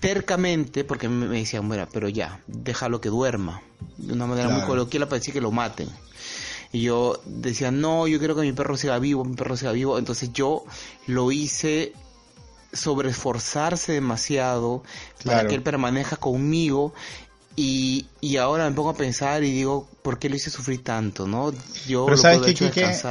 tercamente, 0.01 0.85
porque 0.85 1.09
me 1.09 1.39
decían, 1.39 1.69
mira, 1.69 1.89
pero 1.91 2.09
ya, 2.09 2.41
déjalo 2.47 3.01
que 3.01 3.09
duerma, 3.09 3.63
de 3.97 4.13
una 4.13 4.27
manera 4.27 4.49
muy 4.49 4.63
coloquial 4.63 5.05
para 5.09 5.19
decir 5.19 5.33
que 5.33 5.41
lo 5.41 5.51
maten. 5.51 5.89
Y 6.73 6.83
yo 6.83 7.21
decía, 7.25 7.71
no, 7.71 8.07
yo 8.07 8.19
quiero 8.19 8.35
que 8.35 8.43
mi 8.43 8.53
perro 8.53 8.77
siga 8.77 8.99
vivo, 8.99 9.25
mi 9.25 9.37
perro 9.37 9.57
siga 9.57 9.73
vivo. 9.73 9.99
Entonces 9.99 10.33
yo 10.33 10.65
lo 11.07 11.33
hice 11.33 11.93
sobre 12.73 13.11
esforzarse 13.11 13.93
demasiado 13.93 14.83
para 15.25 15.47
que 15.47 15.55
él 15.55 15.63
permanezca 15.63 16.17
conmigo 16.17 16.93
y, 17.59 18.07
y, 18.21 18.37
ahora 18.37 18.69
me 18.69 18.77
pongo 18.77 18.91
a 18.91 18.97
pensar 18.97 19.43
y 19.43 19.51
digo, 19.51 19.89
¿por 20.03 20.19
qué 20.19 20.29
lo 20.29 20.37
hice 20.37 20.51
sufrir 20.51 20.85
tanto? 20.85 21.27
¿no? 21.27 21.55
Yo 21.89 22.05
Pero 22.05 22.19
sabes 22.19 22.55
que, 22.55 22.67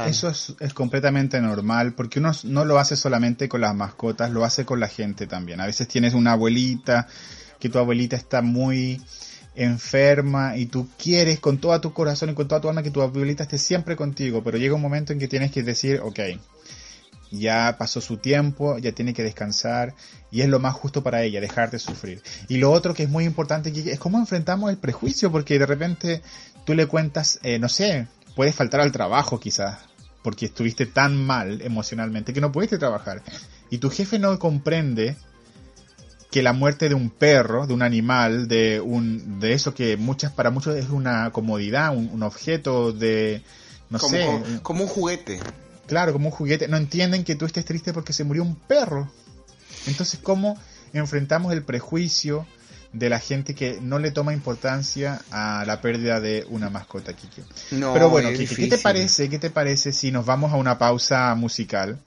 eso 0.06 0.28
es, 0.28 0.54
es, 0.60 0.72
completamente 0.72 1.40
normal, 1.40 1.94
porque 1.94 2.20
uno 2.20 2.30
no 2.44 2.64
lo 2.64 2.78
hace 2.78 2.94
solamente 2.94 3.48
con 3.48 3.60
las 3.60 3.74
mascotas, 3.74 4.30
lo 4.30 4.44
hace 4.44 4.64
con 4.64 4.78
la 4.78 4.86
gente 4.86 5.26
también. 5.26 5.60
A 5.60 5.66
veces 5.66 5.88
tienes 5.88 6.14
una 6.14 6.32
abuelita, 6.32 7.08
que 7.58 7.68
tu 7.68 7.78
abuelita 7.78 8.14
está 8.14 8.40
muy 8.40 9.02
enferma 9.56 10.56
y 10.56 10.66
tú 10.66 10.88
quieres 11.02 11.40
con 11.40 11.58
todo 11.58 11.80
tu 11.80 11.92
corazón 11.92 12.30
y 12.30 12.34
con 12.34 12.46
toda 12.46 12.60
tu 12.60 12.68
alma 12.68 12.82
que 12.82 12.90
tu 12.90 13.02
abuelita 13.02 13.44
esté 13.44 13.58
siempre 13.58 13.96
contigo, 13.96 14.42
pero 14.44 14.58
llega 14.58 14.74
un 14.74 14.82
momento 14.82 15.12
en 15.12 15.18
que 15.18 15.28
tienes 15.28 15.50
que 15.50 15.62
decir, 15.62 16.00
ok, 16.00 16.20
ya 17.30 17.76
pasó 17.78 18.00
su 18.00 18.18
tiempo, 18.18 18.78
ya 18.78 18.92
tiene 18.92 19.14
que 19.14 19.22
descansar 19.22 19.94
y 20.30 20.42
es 20.42 20.48
lo 20.48 20.60
más 20.60 20.74
justo 20.74 21.02
para 21.02 21.22
ella, 21.22 21.40
dejarte 21.40 21.78
sufrir. 21.78 22.22
Y 22.48 22.58
lo 22.58 22.70
otro 22.70 22.94
que 22.94 23.04
es 23.04 23.08
muy 23.08 23.24
importante 23.24 23.72
es 23.74 23.98
cómo 23.98 24.18
enfrentamos 24.18 24.70
el 24.70 24.78
prejuicio, 24.78 25.32
porque 25.32 25.58
de 25.58 25.66
repente 25.66 26.22
tú 26.64 26.74
le 26.74 26.86
cuentas, 26.86 27.40
eh, 27.42 27.58
no 27.58 27.68
sé, 27.68 28.06
puedes 28.34 28.54
faltar 28.54 28.80
al 28.80 28.92
trabajo 28.92 29.40
quizás, 29.40 29.78
porque 30.22 30.46
estuviste 30.46 30.86
tan 30.86 31.16
mal 31.16 31.62
emocionalmente 31.62 32.32
que 32.32 32.40
no 32.40 32.52
pudiste 32.52 32.78
trabajar. 32.78 33.22
Y 33.70 33.78
tu 33.78 33.90
jefe 33.90 34.18
no 34.18 34.38
comprende 34.38 35.16
que 36.30 36.42
la 36.42 36.52
muerte 36.52 36.88
de 36.88 36.94
un 36.94 37.10
perro, 37.10 37.66
de 37.66 37.74
un 37.74 37.82
animal, 37.82 38.48
de 38.48 38.80
un 38.80 39.40
de 39.40 39.52
eso 39.52 39.74
que 39.74 39.96
muchas 39.96 40.32
para 40.32 40.50
muchos 40.50 40.76
es 40.76 40.90
una 40.90 41.30
comodidad, 41.30 41.96
un, 41.96 42.22
objeto 42.22 42.92
de 42.92 43.42
no 43.90 43.98
sé, 43.98 44.26
como 44.62 44.82
un 44.82 44.88
juguete. 44.88 45.38
Claro, 45.86 46.12
como 46.12 46.26
un 46.26 46.32
juguete. 46.32 46.68
No 46.68 46.76
entienden 46.76 47.24
que 47.24 47.36
tú 47.36 47.46
estés 47.46 47.64
triste 47.64 47.92
porque 47.92 48.12
se 48.12 48.24
murió 48.24 48.42
un 48.42 48.56
perro. 48.56 49.10
Entonces, 49.86 50.18
¿cómo 50.22 50.58
enfrentamos 50.92 51.52
el 51.52 51.62
prejuicio 51.62 52.46
de 52.92 53.08
la 53.08 53.20
gente 53.20 53.54
que 53.54 53.78
no 53.80 53.98
le 53.98 54.10
toma 54.10 54.32
importancia 54.32 55.22
a 55.30 55.64
la 55.66 55.80
pérdida 55.80 56.20
de 56.20 56.44
una 56.50 56.70
mascota, 56.70 57.12
Kike? 57.12 57.42
No, 57.72 57.92
Pero 57.92 58.10
bueno, 58.10 58.30
Kike, 58.30 58.56
¿qué 58.56 58.66
te 58.66 58.78
parece? 58.78 59.28
¿Qué 59.28 59.38
te 59.38 59.50
parece 59.50 59.92
si 59.92 60.10
nos 60.10 60.26
vamos 60.26 60.52
a 60.52 60.56
una 60.56 60.76
pausa 60.78 61.34
musical 61.36 62.00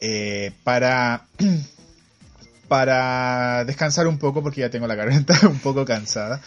eh, 0.00 0.52
para 0.62 1.26
para 2.70 3.64
descansar 3.64 4.06
un 4.06 4.16
poco 4.16 4.44
porque 4.44 4.60
ya 4.60 4.70
tengo 4.70 4.86
la 4.86 4.94
garganta 4.94 5.36
un 5.48 5.58
poco 5.58 5.84
cansada. 5.84 6.40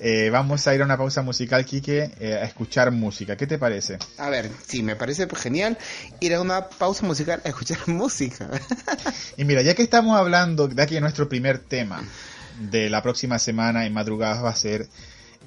Eh, 0.00 0.30
vamos 0.30 0.66
a 0.66 0.74
ir 0.74 0.80
a 0.80 0.86
una 0.86 0.96
pausa 0.96 1.20
musical, 1.20 1.66
Kike, 1.66 2.12
eh, 2.18 2.32
a 2.32 2.44
escuchar 2.44 2.90
música. 2.92 3.36
¿Qué 3.36 3.46
te 3.46 3.58
parece? 3.58 3.98
A 4.16 4.30
ver, 4.30 4.50
sí, 4.66 4.82
me 4.82 4.96
parece 4.96 5.28
genial 5.36 5.76
ir 6.18 6.32
a 6.32 6.40
una 6.40 6.70
pausa 6.70 7.04
musical 7.04 7.42
a 7.44 7.48
escuchar 7.50 7.76
música. 7.88 8.48
y 9.36 9.44
mira, 9.44 9.60
ya 9.60 9.74
que 9.74 9.82
estamos 9.82 10.18
hablando 10.18 10.66
de 10.66 10.82
aquí 10.82 10.98
nuestro 10.98 11.28
primer 11.28 11.58
tema 11.58 12.02
de 12.58 12.88
la 12.88 13.02
próxima 13.02 13.38
semana 13.38 13.84
en 13.84 13.92
madrugadas 13.92 14.42
va 14.42 14.48
a 14.48 14.56
ser 14.56 14.88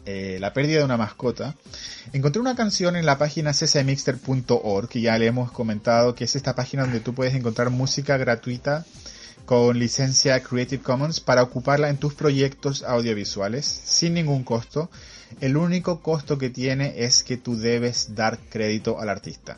eh, 0.06 0.38
la 0.40 0.54
pérdida 0.54 0.78
de 0.78 0.86
una 0.86 0.98
mascota, 0.98 1.56
encontré 2.14 2.40
una 2.40 2.56
canción 2.56 2.96
en 2.96 3.08
la 3.08 3.18
página 3.18 3.52
ccmixter.org 3.52 4.90
que 4.90 5.02
ya 5.02 5.18
le 5.18 5.26
hemos 5.26 5.52
comentado 5.52 6.14
que 6.14 6.26
es 6.26 6.36
esta 6.36 6.54
página 6.54 6.84
donde 6.84 7.00
tú 7.00 7.16
puedes 7.16 7.34
encontrar 7.34 7.72
música 7.72 8.16
gratuita 8.18 8.86
con 9.50 9.80
licencia 9.80 10.44
Creative 10.44 10.84
Commons 10.84 11.22
para 11.22 11.42
ocuparla 11.42 11.90
en 11.90 11.98
tus 11.98 12.14
proyectos 12.14 12.84
audiovisuales 12.84 13.66
sin 13.66 14.14
ningún 14.14 14.44
costo. 14.44 14.92
El 15.42 15.58
único 15.58 16.04
costo 16.04 16.38
que 16.38 16.52
tiene 16.52 17.04
es 17.04 17.24
que 17.24 17.36
tú 17.36 17.58
debes 17.58 18.14
dar 18.14 18.38
crédito 18.38 19.00
al 19.00 19.10
artista. 19.10 19.58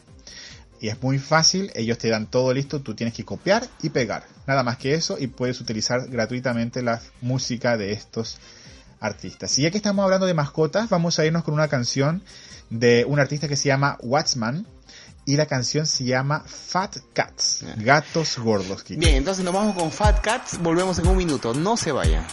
Y 0.79 0.87
es 0.87 1.03
muy 1.03 1.19
fácil, 1.19 1.71
ellos 1.75 1.97
te 1.97 2.07
dan 2.07 2.27
todo 2.27 2.53
listo, 2.53 2.79
tú 2.79 2.95
tienes 2.95 3.13
que 3.13 3.25
copiar 3.25 3.67
y 3.83 3.89
pegar. 3.89 4.23
Nada 4.47 4.63
más 4.63 4.77
que 4.77 4.93
eso 4.93 5.17
y 5.19 5.27
puedes 5.27 5.59
utilizar 5.59 6.07
gratuitamente 6.07 6.81
la 6.81 7.01
música 7.19 7.75
de 7.75 7.91
estos 7.91 8.37
artistas. 9.01 9.59
Y 9.59 9.63
ya 9.63 9.71
que 9.71 9.77
estamos 9.77 10.05
hablando 10.05 10.25
de 10.25 10.33
mascotas, 10.33 10.89
vamos 10.89 11.19
a 11.19 11.25
irnos 11.25 11.43
con 11.43 11.53
una 11.53 11.67
canción 11.67 12.23
de 12.69 13.03
un 13.05 13.19
artista 13.19 13.49
que 13.49 13.57
se 13.57 13.67
llama 13.67 13.97
Watchman 13.99 14.65
y 15.25 15.35
la 15.35 15.45
canción 15.45 15.85
se 15.85 16.03
llama 16.03 16.43
Fat 16.45 16.97
Cats, 17.13 17.63
gatos 17.77 18.37
gordos. 18.37 18.83
Bien, 18.87 19.15
entonces 19.15 19.43
nos 19.43 19.53
vamos 19.53 19.75
con 19.75 19.91
Fat 19.91 20.21
Cats, 20.21 20.59
volvemos 20.59 20.99
en 20.99 21.07
un 21.07 21.17
minuto, 21.17 21.53
no 21.53 21.77
se 21.77 21.91
vayan. 21.91 22.25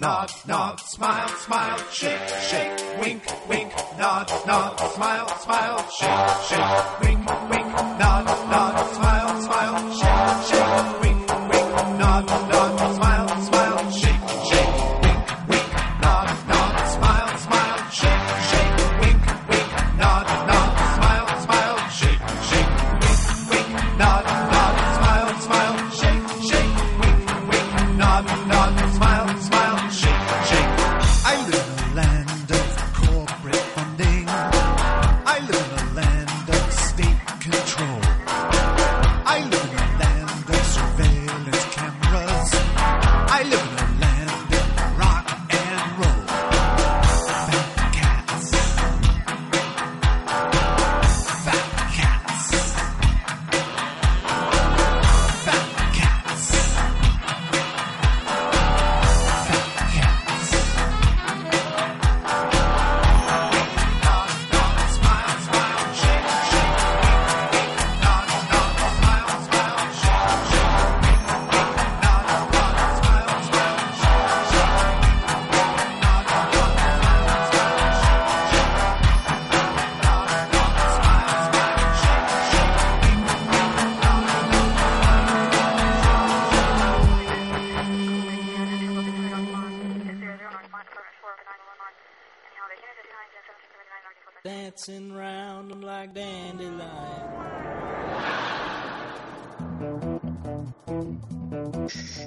nod, 0.00 0.32
nod, 0.48 0.80
smile, 0.80 1.28
smile, 1.28 1.78
shake, 1.92 2.28
shake, 2.48 3.00
wink, 3.00 3.22
wink, 3.48 3.70
nod, 3.98 4.26
nod, 4.46 4.78
smile, 4.94 5.28
smile, 5.40 5.90
shake, 5.90 6.28
shake, 6.48 7.00
wink, 7.00 7.50
wink, 7.50 7.66
nod, 8.00 8.24
nod, 8.24 8.94
smile, 8.94 9.42
smile, 9.42 9.94
shake. 9.98 10.09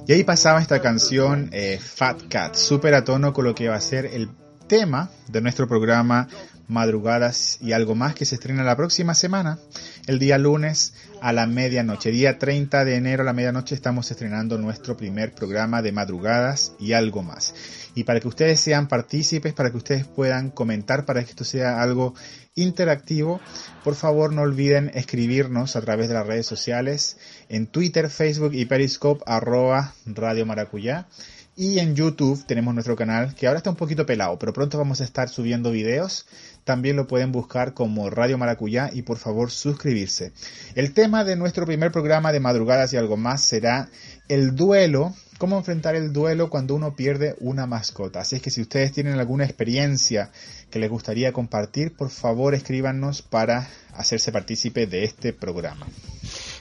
Y 0.05 0.13
ahí 0.13 0.23
pasaba 0.23 0.61
esta 0.61 0.81
canción 0.81 1.49
eh, 1.51 1.79
Fat 1.79 2.27
Cat, 2.29 2.55
súper 2.55 2.93
a 2.93 3.33
con 3.33 3.45
lo 3.45 3.55
que 3.55 3.69
va 3.69 3.75
a 3.75 3.81
ser 3.81 4.05
el 4.05 4.29
tema 4.67 5.09
de 5.27 5.41
nuestro 5.41 5.67
programa 5.67 6.27
Madrugadas 6.67 7.57
y 7.61 7.73
algo 7.73 7.95
más 7.95 8.15
que 8.15 8.25
se 8.25 8.35
estrena 8.35 8.63
la 8.63 8.77
próxima 8.77 9.13
semana, 9.15 9.59
el 10.07 10.19
día 10.19 10.37
lunes 10.37 10.93
a 11.21 11.33
la 11.33 11.45
medianoche. 11.45 12.11
Día 12.11 12.39
30 12.39 12.85
de 12.85 12.95
enero 12.95 13.23
a 13.23 13.25
la 13.25 13.33
medianoche 13.33 13.75
estamos 13.75 14.09
estrenando 14.11 14.57
nuestro 14.57 14.97
primer 14.97 15.33
programa 15.33 15.81
de 15.81 15.91
Madrugadas 15.91 16.73
y 16.79 16.93
algo 16.93 17.23
más. 17.23 17.53
Y 17.95 18.03
para 18.03 18.19
que 18.19 18.27
ustedes 18.27 18.59
sean 18.59 18.87
partícipes, 18.87 19.53
para 19.53 19.71
que 19.71 19.77
ustedes 19.77 20.07
puedan 20.07 20.49
comentar, 20.49 21.05
para 21.05 21.23
que 21.23 21.31
esto 21.31 21.43
sea 21.43 21.81
algo 21.81 22.13
interactivo, 22.55 23.39
por 23.83 23.95
favor 23.95 24.33
no 24.33 24.41
olviden 24.41 24.91
escribirnos 24.93 25.75
a 25.75 25.81
través 25.81 26.07
de 26.07 26.13
las 26.13 26.27
redes 26.27 26.45
sociales 26.45 27.17
en 27.49 27.67
Twitter, 27.67 28.09
Facebook 28.09 28.53
y 28.53 28.65
Periscope 28.65 29.23
arroba 29.25 29.93
Radio 30.05 30.45
Maracuyá. 30.45 31.07
Y 31.55 31.77
en 31.77 31.95
YouTube 31.95 32.43
tenemos 32.47 32.73
nuestro 32.73 32.95
canal 32.95 33.35
que 33.35 33.45
ahora 33.45 33.57
está 33.57 33.69
un 33.69 33.75
poquito 33.75 34.07
pelado, 34.07 34.39
pero 34.39 34.53
pronto 34.53 34.79
vamos 34.79 35.01
a 35.01 35.03
estar 35.03 35.29
subiendo 35.29 35.69
videos. 35.69 36.25
También 36.63 36.95
lo 36.95 37.07
pueden 37.07 37.31
buscar 37.31 37.73
como 37.73 38.09
Radio 38.09 38.37
Maracuyá 38.37 38.89
y 38.93 39.01
por 39.01 39.17
favor 39.17 39.51
suscribirse. 39.51 40.31
El 40.75 40.93
tema 40.93 41.23
de 41.23 41.35
nuestro 41.35 41.65
primer 41.65 41.91
programa 41.91 42.31
de 42.31 42.39
madrugadas 42.39 42.93
y 42.93 42.97
algo 42.97 43.17
más 43.17 43.43
será 43.43 43.89
el 44.29 44.55
duelo, 44.55 45.13
cómo 45.37 45.57
enfrentar 45.57 45.95
el 45.95 46.13
duelo 46.13 46.49
cuando 46.49 46.75
uno 46.75 46.95
pierde 46.95 47.35
una 47.39 47.65
mascota. 47.65 48.21
Así 48.21 48.37
es 48.37 48.41
que 48.41 48.49
si 48.49 48.61
ustedes 48.61 48.93
tienen 48.93 49.19
alguna 49.19 49.43
experiencia 49.43 50.31
que 50.71 50.79
les 50.79 50.89
gustaría 50.89 51.33
compartir, 51.33 51.95
por 51.95 52.09
favor 52.09 52.55
escríbanos 52.55 53.21
para 53.21 53.67
hacerse 53.93 54.31
partícipe 54.31 54.87
de 54.87 55.03
este 55.03 55.33
programa. 55.33 55.85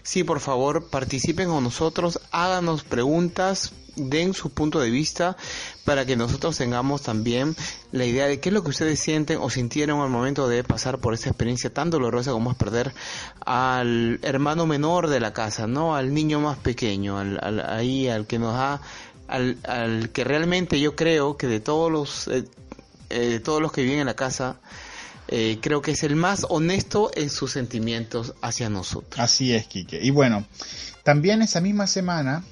Sí, 0.03 0.25
por 0.25 0.41
favor, 0.41 0.89
participen 0.91 1.49
con 1.49 1.63
nosotros, 1.63 2.21
háganos 2.33 2.83
preguntas, 2.83 3.73
den 3.95 4.35
su 4.35 4.51
punto 4.51 4.81
de 4.81 4.91
vista 4.91 5.37
para 5.85 6.05
que 6.07 6.17
nosotros 6.17 6.57
tengamos 6.57 7.03
también 7.03 7.55
la 7.93 8.05
idea 8.05 8.27
de 8.27 8.41
qué 8.41 8.49
es 8.49 8.53
lo 8.53 8.63
que 8.65 8.71
ustedes 8.71 8.99
sienten 8.99 9.39
o 9.41 9.49
sintieron 9.51 10.01
al 10.01 10.09
momento 10.09 10.49
de 10.49 10.65
pasar 10.65 10.99
por 10.99 11.15
esa 11.15 11.29
experiencia 11.29 11.73
tan 11.73 11.91
dolorosa 11.91 12.33
como 12.33 12.51
es 12.51 12.57
perder 12.57 12.93
al 13.45 14.19
hermano 14.23 14.67
menor 14.67 15.09
de 15.09 15.21
la 15.21 15.33
casa, 15.33 15.67
¿no? 15.69 15.95
Al 15.95 16.13
niño 16.15 16.41
más 16.41 16.59
pequeño, 16.59 17.19
al, 17.19 17.39
al- 17.43 17.61
ahí 17.71 18.09
al 18.09 18.27
que 18.27 18.39
nos 18.41 18.55
da, 18.55 18.81
al, 19.29 19.59
al 19.69 20.11
que 20.11 20.25
realmente 20.25 20.81
yo 20.81 20.97
creo 20.97 21.37
que 21.37 21.47
de 21.47 21.61
todos 21.61 21.93
los, 21.93 22.27
eh, 22.29 22.45
eh, 23.11 23.19
de 23.29 23.41
todos 23.41 23.61
los 23.63 23.71
que 23.73 23.83
viven 23.83 24.01
en 24.01 24.07
la 24.07 24.15
casa, 24.17 24.57
eh, 25.35 25.59
creo 25.63 25.81
que 25.81 25.93
es 25.93 26.03
el 26.03 26.15
más 26.15 26.45
honesto 26.51 27.11
en 27.15 27.31
sus 27.31 27.53
sentimientos 27.53 28.35
hacia 28.43 28.69
nosotros. 28.69 29.19
Así 29.19 29.55
es, 29.55 29.67
Quique. 29.67 29.99
Y 30.03 30.11
bueno, 30.11 30.45
también 31.05 31.41
esa 31.41 31.63
misma 31.63 31.87
semana 31.87 32.45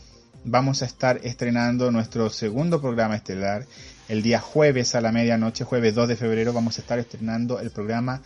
vamos 0.44 0.80
a 0.80 0.86
estar 0.86 1.20
estrenando 1.22 1.90
nuestro 1.90 2.30
segundo 2.30 2.80
programa 2.80 3.16
estelar. 3.16 3.66
El 4.08 4.22
día 4.22 4.40
jueves 4.40 4.94
a 4.94 5.02
la 5.02 5.12
medianoche, 5.12 5.64
jueves 5.64 5.94
2 5.94 6.08
de 6.08 6.16
febrero, 6.16 6.54
vamos 6.54 6.78
a 6.78 6.80
estar 6.80 6.98
estrenando 6.98 7.60
el 7.60 7.70
programa 7.70 8.22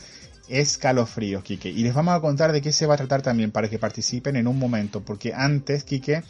Escalofríos, 0.47 1.43
Quique. 1.43 1.71
Y 1.71 1.83
les 1.83 1.93
vamos 1.93 2.14
a 2.14 2.21
contar 2.21 2.53
de 2.53 2.62
qué 2.62 2.71
se 2.71 2.87
va 2.87 2.95
a 2.95 2.99
tratar 2.99 3.23
también 3.23 3.51
para 3.51 3.69
que 3.69 3.81
participen 3.81 4.37
en 4.37 4.47
un 4.47 4.57
momento. 4.57 5.01
Porque 5.01 5.35
antes, 5.35 5.83
Quique, 5.83 6.23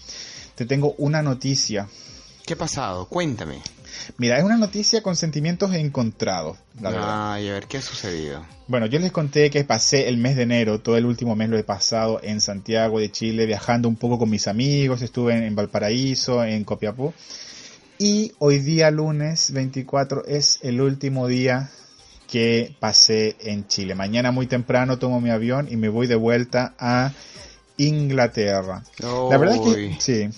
te 0.54 0.64
tengo 0.64 0.94
una 0.96 1.20
noticia. 1.20 1.88
¿Qué 2.46 2.54
ha 2.54 2.58
pasado? 2.58 3.06
Cuéntame. 3.06 3.60
Mira, 4.18 4.38
es 4.38 4.44
una 4.44 4.56
noticia 4.56 5.02
con 5.02 5.16
sentimientos 5.16 5.74
encontrados, 5.74 6.58
la 6.80 6.90
verdad. 6.90 7.32
Ay, 7.34 7.48
a 7.48 7.52
ver, 7.52 7.66
¿qué 7.66 7.78
ha 7.78 7.82
sucedido? 7.82 8.44
Bueno, 8.66 8.86
yo 8.86 8.98
les 8.98 9.12
conté 9.12 9.50
que 9.50 9.64
pasé 9.64 10.08
el 10.08 10.16
mes 10.16 10.36
de 10.36 10.42
enero, 10.42 10.80
todo 10.80 10.96
el 10.96 11.06
último 11.06 11.36
mes 11.36 11.48
lo 11.48 11.58
he 11.58 11.64
pasado 11.64 12.20
en 12.22 12.40
Santiago 12.40 12.98
de 12.98 13.10
Chile, 13.10 13.46
viajando 13.46 13.88
un 13.88 13.96
poco 13.96 14.18
con 14.18 14.30
mis 14.30 14.48
amigos, 14.48 15.02
estuve 15.02 15.36
en, 15.36 15.42
en 15.42 15.54
Valparaíso, 15.54 16.44
en 16.44 16.64
Copiapó. 16.64 17.14
Y 17.98 18.32
hoy 18.38 18.58
día, 18.58 18.90
lunes 18.90 19.52
24, 19.52 20.24
es 20.26 20.58
el 20.62 20.80
último 20.80 21.28
día 21.28 21.70
que 22.26 22.74
pasé 22.80 23.36
en 23.40 23.66
Chile. 23.68 23.94
Mañana 23.94 24.32
muy 24.32 24.46
temprano 24.46 24.98
tomo 24.98 25.20
mi 25.20 25.30
avión 25.30 25.68
y 25.70 25.76
me 25.76 25.88
voy 25.88 26.06
de 26.06 26.16
vuelta 26.16 26.74
a 26.78 27.12
Inglaterra. 27.76 28.82
La 29.30 29.38
verdad 29.38 29.56
es 29.56 29.60
que 29.60 29.96
sí. 30.00 30.28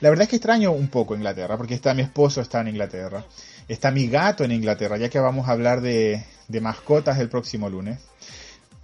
La 0.00 0.10
verdad 0.10 0.24
es 0.24 0.28
que 0.28 0.36
extraño 0.36 0.72
un 0.72 0.88
poco 0.88 1.14
Inglaterra, 1.14 1.56
porque 1.56 1.74
está 1.74 1.94
mi 1.94 2.02
esposo 2.02 2.40
está 2.40 2.60
en 2.60 2.68
Inglaterra, 2.68 3.24
está 3.68 3.90
mi 3.90 4.08
gato 4.08 4.44
en 4.44 4.52
Inglaterra, 4.52 4.96
ya 4.96 5.08
que 5.08 5.18
vamos 5.18 5.48
a 5.48 5.52
hablar 5.52 5.80
de, 5.80 6.24
de 6.48 6.60
mascotas 6.60 7.18
el 7.18 7.28
próximo 7.28 7.68
lunes. 7.68 7.98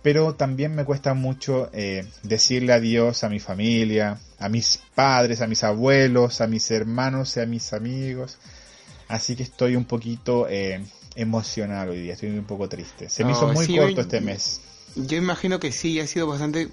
Pero 0.03 0.35
también 0.35 0.75
me 0.75 0.85
cuesta 0.85 1.15
mucho 1.15 1.71
eh, 1.73 2.07
decirle 2.23 2.75
adiós 2.75 3.25
a 3.25 3.31
mi 3.31 3.41
familia, 3.41 4.19
a 4.39 4.51
mis 4.51 4.79
padres, 4.95 5.41
a 5.41 5.47
mis 5.47 5.65
abuelos, 5.65 6.43
a 6.43 6.47
mis 6.47 6.71
hermanos 6.71 7.39
y 7.39 7.41
a 7.41 7.47
mis 7.47 7.73
amigos. 7.73 8.37
Así 9.09 9.35
que 9.35 9.45
estoy 9.45 9.77
un 9.77 9.87
poquito 9.87 10.47
eh, 10.47 10.85
emocionado 11.15 11.93
hoy 11.93 12.03
día, 12.03 12.13
estoy 12.13 12.31
un 12.31 12.45
poco 12.45 12.69
triste. 12.69 13.09
Se 13.09 13.25
me 13.25 13.33
hizo 13.33 13.49
muy 13.49 13.65
sí, 13.65 13.77
corto 13.79 14.03
este 14.03 14.21
mes. 14.21 14.61
Yo 14.95 15.17
imagino 15.17 15.59
que 15.59 15.73
sí, 15.73 15.99
ha 15.99 16.07
sido 16.07 16.27
bastante 16.27 16.69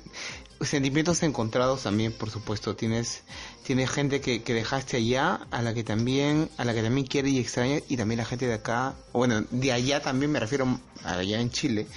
sentimientos 0.61 1.23
encontrados 1.23 1.83
también, 1.83 2.11
por 2.11 2.29
supuesto. 2.29 2.75
Tienes 2.75 3.23
tienes 3.63 3.89
gente 3.89 4.21
que, 4.21 4.43
que 4.43 4.53
dejaste 4.53 4.97
allá, 4.97 5.41
a 5.51 5.61
la 5.61 5.73
que 5.73 5.83
también 5.83 6.49
a 6.57 6.65
la 6.65 6.73
que 6.73 6.81
también 6.81 7.07
quiere 7.07 7.29
y 7.29 7.39
extraña, 7.39 7.79
y 7.87 7.97
también 7.97 8.19
la 8.19 8.25
gente 8.25 8.47
de 8.47 8.53
acá, 8.55 8.95
bueno, 9.13 9.43
de 9.49 9.71
allá 9.71 10.01
también 10.01 10.31
me 10.31 10.39
refiero 10.39 10.79
allá 11.03 11.39
en 11.39 11.49
Chile, 11.49 11.87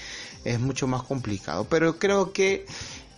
es 0.45 0.61
mucho 0.61 0.87
más 0.87 1.03
complicado. 1.03 1.67
Pero 1.69 1.99
creo 1.99 2.33
que 2.33 2.67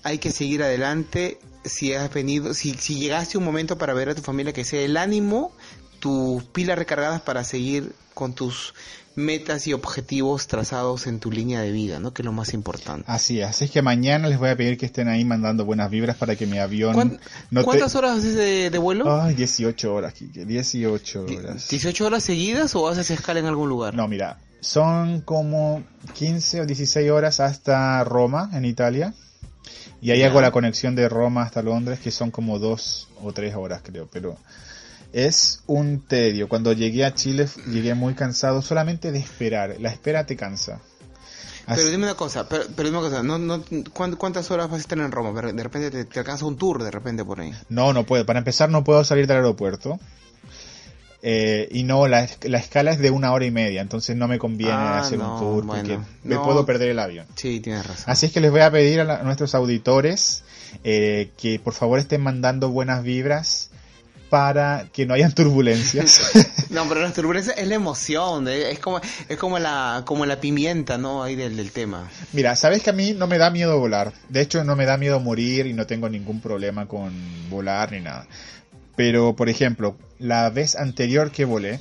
hay 0.02 0.18
que 0.18 0.30
seguir 0.30 0.62
adelante. 0.62 1.38
Si 1.64 1.92
has 1.92 2.12
venido, 2.12 2.54
si, 2.54 2.74
si 2.74 2.96
llegaste 2.96 3.38
un 3.38 3.44
momento 3.44 3.76
para 3.76 3.92
ver 3.92 4.08
a 4.08 4.14
tu 4.14 4.22
familia, 4.22 4.52
que 4.52 4.64
sea 4.64 4.82
el 4.82 4.96
ánimo, 4.96 5.52
tus 5.98 6.44
pilas 6.44 6.78
recargadas 6.78 7.20
para 7.22 7.42
seguir 7.42 7.92
con 8.14 8.34
tus 8.34 8.72
metas 9.16 9.66
y 9.66 9.72
objetivos 9.72 10.46
trazados 10.46 11.06
en 11.06 11.18
tu 11.20 11.30
línea 11.32 11.60
de 11.62 11.72
vida, 11.72 11.98
¿no? 11.98 12.12
Que 12.12 12.22
es 12.22 12.26
lo 12.26 12.32
más 12.32 12.52
importante. 12.54 13.04
Así 13.10 13.40
es, 13.40 13.48
así 13.48 13.64
es 13.64 13.70
que 13.70 13.82
mañana 13.82 14.28
les 14.28 14.38
voy 14.38 14.50
a 14.50 14.56
pedir 14.56 14.76
que 14.78 14.86
estén 14.86 15.08
ahí 15.08 15.24
mandando 15.24 15.64
buenas 15.64 15.90
vibras 15.90 16.16
para 16.16 16.36
que 16.36 16.46
mi 16.46 16.58
avión 16.58 16.92
¿Cuán- 16.94 17.18
no 17.50 17.60
te- 17.60 17.64
¿Cuántas 17.64 17.94
horas 17.96 18.18
haces 18.18 18.34
de, 18.34 18.70
de 18.70 18.78
vuelo? 18.78 19.20
Ay, 19.20 19.34
18 19.34 19.92
horas, 19.94 20.12
Kike, 20.14 20.44
18 20.44 21.22
horas. 21.24 21.68
¿18 21.70 22.00
horas 22.04 22.22
seguidas 22.22 22.74
o 22.76 22.88
haces 22.88 23.10
escala 23.10 23.40
en 23.40 23.46
algún 23.46 23.68
lugar? 23.68 23.94
No, 23.94 24.06
mira, 24.06 24.38
son 24.60 25.22
como 25.22 25.82
15 26.14 26.60
o 26.60 26.66
16 26.66 27.10
horas 27.10 27.40
hasta 27.40 28.04
Roma, 28.04 28.50
en 28.52 28.64
Italia. 28.66 29.14
Y 30.02 30.10
ahí 30.10 30.20
Ya. 30.20 30.26
hago 30.28 30.42
la 30.42 30.50
conexión 30.52 30.94
de 30.94 31.08
Roma 31.08 31.42
hasta 31.42 31.62
Londres, 31.62 31.98
que 32.00 32.10
son 32.10 32.30
como 32.30 32.58
dos 32.58 33.08
o 33.22 33.32
tres 33.32 33.54
horas, 33.56 33.80
creo. 33.82 34.08
Pero 34.12 34.36
es 35.12 35.62
un 35.66 36.00
tedio. 36.00 36.48
Cuando 36.48 36.72
llegué 36.72 37.04
a 37.04 37.14
Chile, 37.14 37.48
llegué 37.70 37.94
muy 37.94 38.14
cansado 38.14 38.62
solamente 38.62 39.12
de 39.12 39.18
esperar. 39.18 39.76
La 39.80 39.90
espera 39.90 40.26
te 40.26 40.36
cansa. 40.36 40.80
Pero 41.66 41.88
dime 41.88 42.04
una 42.04 42.14
cosa, 42.14 42.48
pero, 42.48 42.64
pero 42.76 42.88
dime 42.88 42.98
una 43.00 43.08
cosa, 43.08 43.22
no, 43.24 43.38
no, 43.38 43.64
¿cuán- 43.92 44.14
¿cuántas 44.14 44.50
horas 44.52 44.68
vas 44.70 44.78
a 44.78 44.80
estar 44.82 44.98
en 44.98 45.10
Roma? 45.10 45.32
Pero 45.34 45.52
De 45.52 45.62
repente 45.64 45.90
te, 45.90 46.04
te 46.04 46.18
alcanza 46.20 46.44
un 46.44 46.56
tour, 46.56 46.82
de 46.82 46.90
repente 46.92 47.24
por 47.24 47.40
ahí. 47.40 47.52
No, 47.68 47.92
no 47.92 48.04
puedo. 48.04 48.24
Para 48.24 48.38
empezar, 48.38 48.70
no 48.70 48.84
puedo 48.84 49.02
salir 49.02 49.26
del 49.26 49.38
aeropuerto. 49.38 49.98
Eh, 51.22 51.66
y 51.72 51.82
no, 51.82 52.06
la, 52.06 52.28
la 52.42 52.58
escala 52.58 52.92
es 52.92 53.00
de 53.00 53.10
una 53.10 53.32
hora 53.32 53.44
y 53.46 53.50
media, 53.50 53.80
entonces 53.80 54.16
no 54.16 54.28
me 54.28 54.38
conviene 54.38 54.72
Ah, 54.74 54.98
hacer 55.00 55.18
no, 55.18 55.32
un 55.34 55.40
tour 55.40 55.64
bueno, 55.64 55.82
porque 55.82 56.06
me 56.22 56.38
puedo 56.38 56.64
perder 56.64 56.90
el 56.90 56.98
avión. 57.00 57.26
Sí, 57.34 57.58
tienes 57.58 57.84
razón. 57.84 58.04
Así 58.06 58.26
es 58.26 58.32
que 58.32 58.40
les 58.40 58.52
voy 58.52 58.60
a 58.60 58.70
pedir 58.70 59.00
a, 59.00 59.04
la- 59.04 59.16
a 59.16 59.22
nuestros 59.24 59.54
auditores 59.56 60.44
eh, 60.84 61.32
que 61.36 61.58
por 61.58 61.72
favor 61.72 61.98
estén 61.98 62.20
mandando 62.20 62.68
buenas 62.70 63.02
vibras 63.02 63.70
para 64.28 64.88
que 64.92 65.06
no 65.06 65.14
hayan 65.14 65.32
turbulencias. 65.32 66.32
No, 66.68 66.86
pero 66.88 67.00
la 67.00 67.12
turbulencia 67.12 67.52
es 67.52 67.68
la 67.68 67.76
emoción, 67.76 68.48
es 68.48 68.80
como 68.80 69.00
es 69.28 69.36
como 69.38 69.58
la 69.60 70.02
como 70.04 70.26
la 70.26 70.40
pimienta, 70.40 70.98
¿no? 70.98 71.22
Ahí 71.22 71.36
del, 71.36 71.56
del 71.56 71.70
tema. 71.70 72.10
Mira, 72.32 72.56
sabes 72.56 72.82
que 72.82 72.90
a 72.90 72.92
mí 72.92 73.14
no 73.14 73.28
me 73.28 73.38
da 73.38 73.50
miedo 73.50 73.78
volar. 73.78 74.12
De 74.28 74.40
hecho, 74.40 74.64
no 74.64 74.74
me 74.74 74.84
da 74.84 74.96
miedo 74.96 75.20
morir 75.20 75.66
y 75.66 75.72
no 75.74 75.86
tengo 75.86 76.08
ningún 76.08 76.40
problema 76.40 76.86
con 76.86 77.12
volar 77.48 77.92
ni 77.92 78.00
nada. 78.00 78.26
Pero, 78.96 79.36
por 79.36 79.48
ejemplo, 79.48 79.96
la 80.18 80.50
vez 80.50 80.74
anterior 80.74 81.30
que 81.30 81.44
volé, 81.44 81.78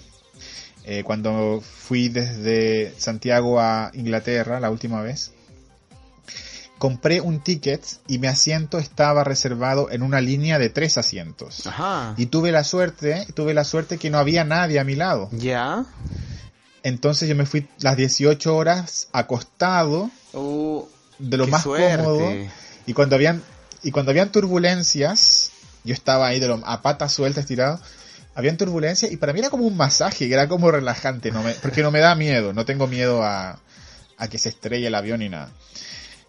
eh, 0.84 1.04
cuando 1.04 1.62
fui 1.62 2.10
desde 2.10 2.94
Santiago 2.98 3.60
a 3.60 3.90
Inglaterra, 3.96 4.60
la 4.60 4.70
última 4.70 5.02
vez, 5.02 5.32
compré 6.86 7.20
un 7.20 7.40
ticket 7.40 7.84
y 8.08 8.20
mi 8.20 8.28
asiento 8.28 8.78
estaba 8.78 9.24
reservado 9.24 9.90
en 9.90 10.04
una 10.04 10.22
línea 10.22 10.60
de 10.60 10.70
tres 10.70 11.00
asientos. 11.00 11.66
Ajá. 11.66 12.14
Y 12.16 12.28
tuve 12.28 12.52
la 12.52 12.64
suerte, 12.64 13.26
tuve 13.34 13.56
la 13.56 13.64
suerte 13.64 13.98
que 13.98 14.12
no 14.12 14.20
había 14.20 14.44
nadie 14.44 14.80
a 14.80 14.84
mi 14.84 14.94
lado. 14.94 15.30
¿Ya? 15.32 15.84
Entonces 16.84 17.28
yo 17.28 17.36
me 17.36 17.48
fui 17.48 17.68
las 17.80 17.98
18 17.98 18.56
horas 18.56 19.08
acostado 19.14 20.12
Uh, 20.34 20.84
de 21.18 21.38
lo 21.38 21.48
más 21.48 21.64
suerte. 21.64 21.98
cómodo 21.98 22.32
y 22.86 22.94
cuando 22.94 23.16
habían 23.16 23.42
y 23.82 23.90
cuando 23.92 24.12
habían 24.12 24.32
turbulencias 24.32 25.52
yo 25.86 25.94
estaba 25.94 26.28
ahí 26.28 26.40
de 26.40 26.48
lo, 26.50 26.62
a 26.66 26.82
patas 26.82 27.14
sueltas 27.14 27.46
tirado 27.46 27.80
habían 28.36 28.58
turbulencias 28.58 29.12
y 29.12 29.18
para 29.18 29.32
mí 29.34 29.40
era 29.40 29.50
como 29.50 29.64
un 29.66 29.78
masaje 29.78 30.32
era 30.32 30.48
como 30.50 30.70
relajante 30.72 31.32
no 31.32 31.42
me, 31.42 31.54
porque 31.54 31.82
no 31.84 31.90
me 31.90 32.00
da 32.02 32.14
miedo 32.16 32.52
no 32.54 32.66
tengo 32.66 32.86
miedo 32.86 33.24
a, 33.24 33.60
a 34.18 34.28
que 34.28 34.38
se 34.38 34.50
estrelle 34.50 34.88
el 34.88 34.96
avión 34.96 35.22
ni 35.22 35.30
nada 35.30 35.50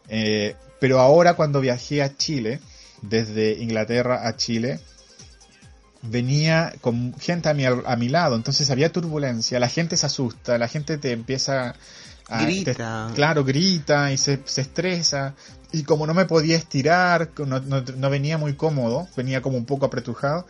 Eh, 0.09 0.55
pero 0.81 1.01
ahora 1.01 1.35
cuando 1.35 1.61
viajé 1.61 2.03
a 2.03 2.17
Chile 2.17 2.61
desde 3.03 3.53
Inglaterra 3.63 4.27
a 4.29 4.37
Chile 4.37 4.81
venía 6.03 6.73
con 6.81 7.15
gente 7.19 7.49
a 7.49 7.55
mi, 7.55 7.65
a 7.65 7.97
mi 7.97 8.09
lado, 8.09 8.37
entonces 8.37 8.71
había 8.71 8.93
turbulencia, 8.93 9.59
la 9.59 9.69
gente 9.69 9.97
se 9.97 10.07
asusta, 10.07 10.59
la 10.59 10.69
gente 10.69 10.99
te 10.99 11.13
empieza 11.13 11.75
Ah, 12.29 12.43
Grita. 12.43 13.07
te- 13.09 13.15
claro, 13.15 13.45
grita 13.45 14.11
y 14.11 14.17
se, 14.19 14.41
se 14.47 14.61
estresa. 14.63 15.35
Y 15.71 15.85
como 15.85 16.09
no 16.09 16.13
me 16.15 16.25
podía 16.25 16.57
estirar, 16.57 17.31
no, 17.39 17.61
no- 17.61 17.83
no 17.83 18.11
venía 18.11 18.37
muy 18.37 18.55
cómodo, 18.55 19.07
venía 19.17 19.41
como 19.43 19.57
un 19.57 19.65
poco 19.65 19.87
apretujado, 19.87 20.45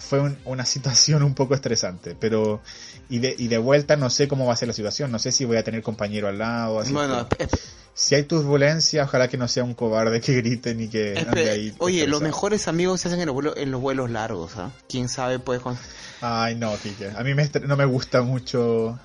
fue 0.00 0.18
un- 0.18 0.36
una 0.44 0.64
situación 0.66 1.22
un 1.22 1.34
poco 1.34 1.54
estresante. 1.54 2.16
Pero, 2.18 2.60
y 3.08 3.20
de, 3.20 3.32
y 3.38 3.46
de 3.46 3.58
vuelta 3.58 3.94
no 3.94 4.10
sé 4.10 4.26
cómo 4.26 4.44
va 4.46 4.54
a 4.54 4.56
ser 4.56 4.66
la 4.66 4.74
situación, 4.74 5.12
no 5.12 5.20
sé 5.20 5.30
si 5.30 5.44
voy 5.44 5.56
a 5.56 5.62
tener 5.62 5.84
compañero 5.84 6.26
al 6.26 6.38
lado. 6.38 6.80
Así 6.80 6.92
Bueno, 6.92 7.28
que, 7.28 7.46
si 7.94 8.14
hay 8.16 8.24
turbulencia, 8.24 9.04
ojalá 9.04 9.28
que 9.28 9.36
no 9.36 9.46
sea 9.48 9.62
un 9.64 9.74
cobarde 9.74 10.20
que 10.20 10.34
grite 10.34 10.74
ni 10.74 10.88
que 10.88 11.14
esp- 11.14 11.28
ande 11.28 11.50
ahí. 11.50 11.74
oye, 11.78 12.06
los 12.06 12.20
mejores 12.22 12.66
amigos 12.68 13.00
se 13.00 13.08
hacen 13.08 13.20
en 13.20 13.26
los 13.26 13.34
vuelos, 13.34 13.54
en 13.56 13.70
los 13.70 13.80
vuelos 13.80 14.10
largos, 14.10 14.56
¿ah? 14.56 14.72
Quién 14.88 15.08
sabe, 15.08 15.38
pues. 15.38 15.60
con- 15.60 15.78
Ay, 16.20 16.54
no, 16.56 16.76
Kike. 16.76 17.10
A 17.16 17.22
mí 17.22 17.34
me 17.34 17.48
no 17.66 17.76
me 17.76 17.84
gusta 17.84 18.22
mucho 18.22 18.98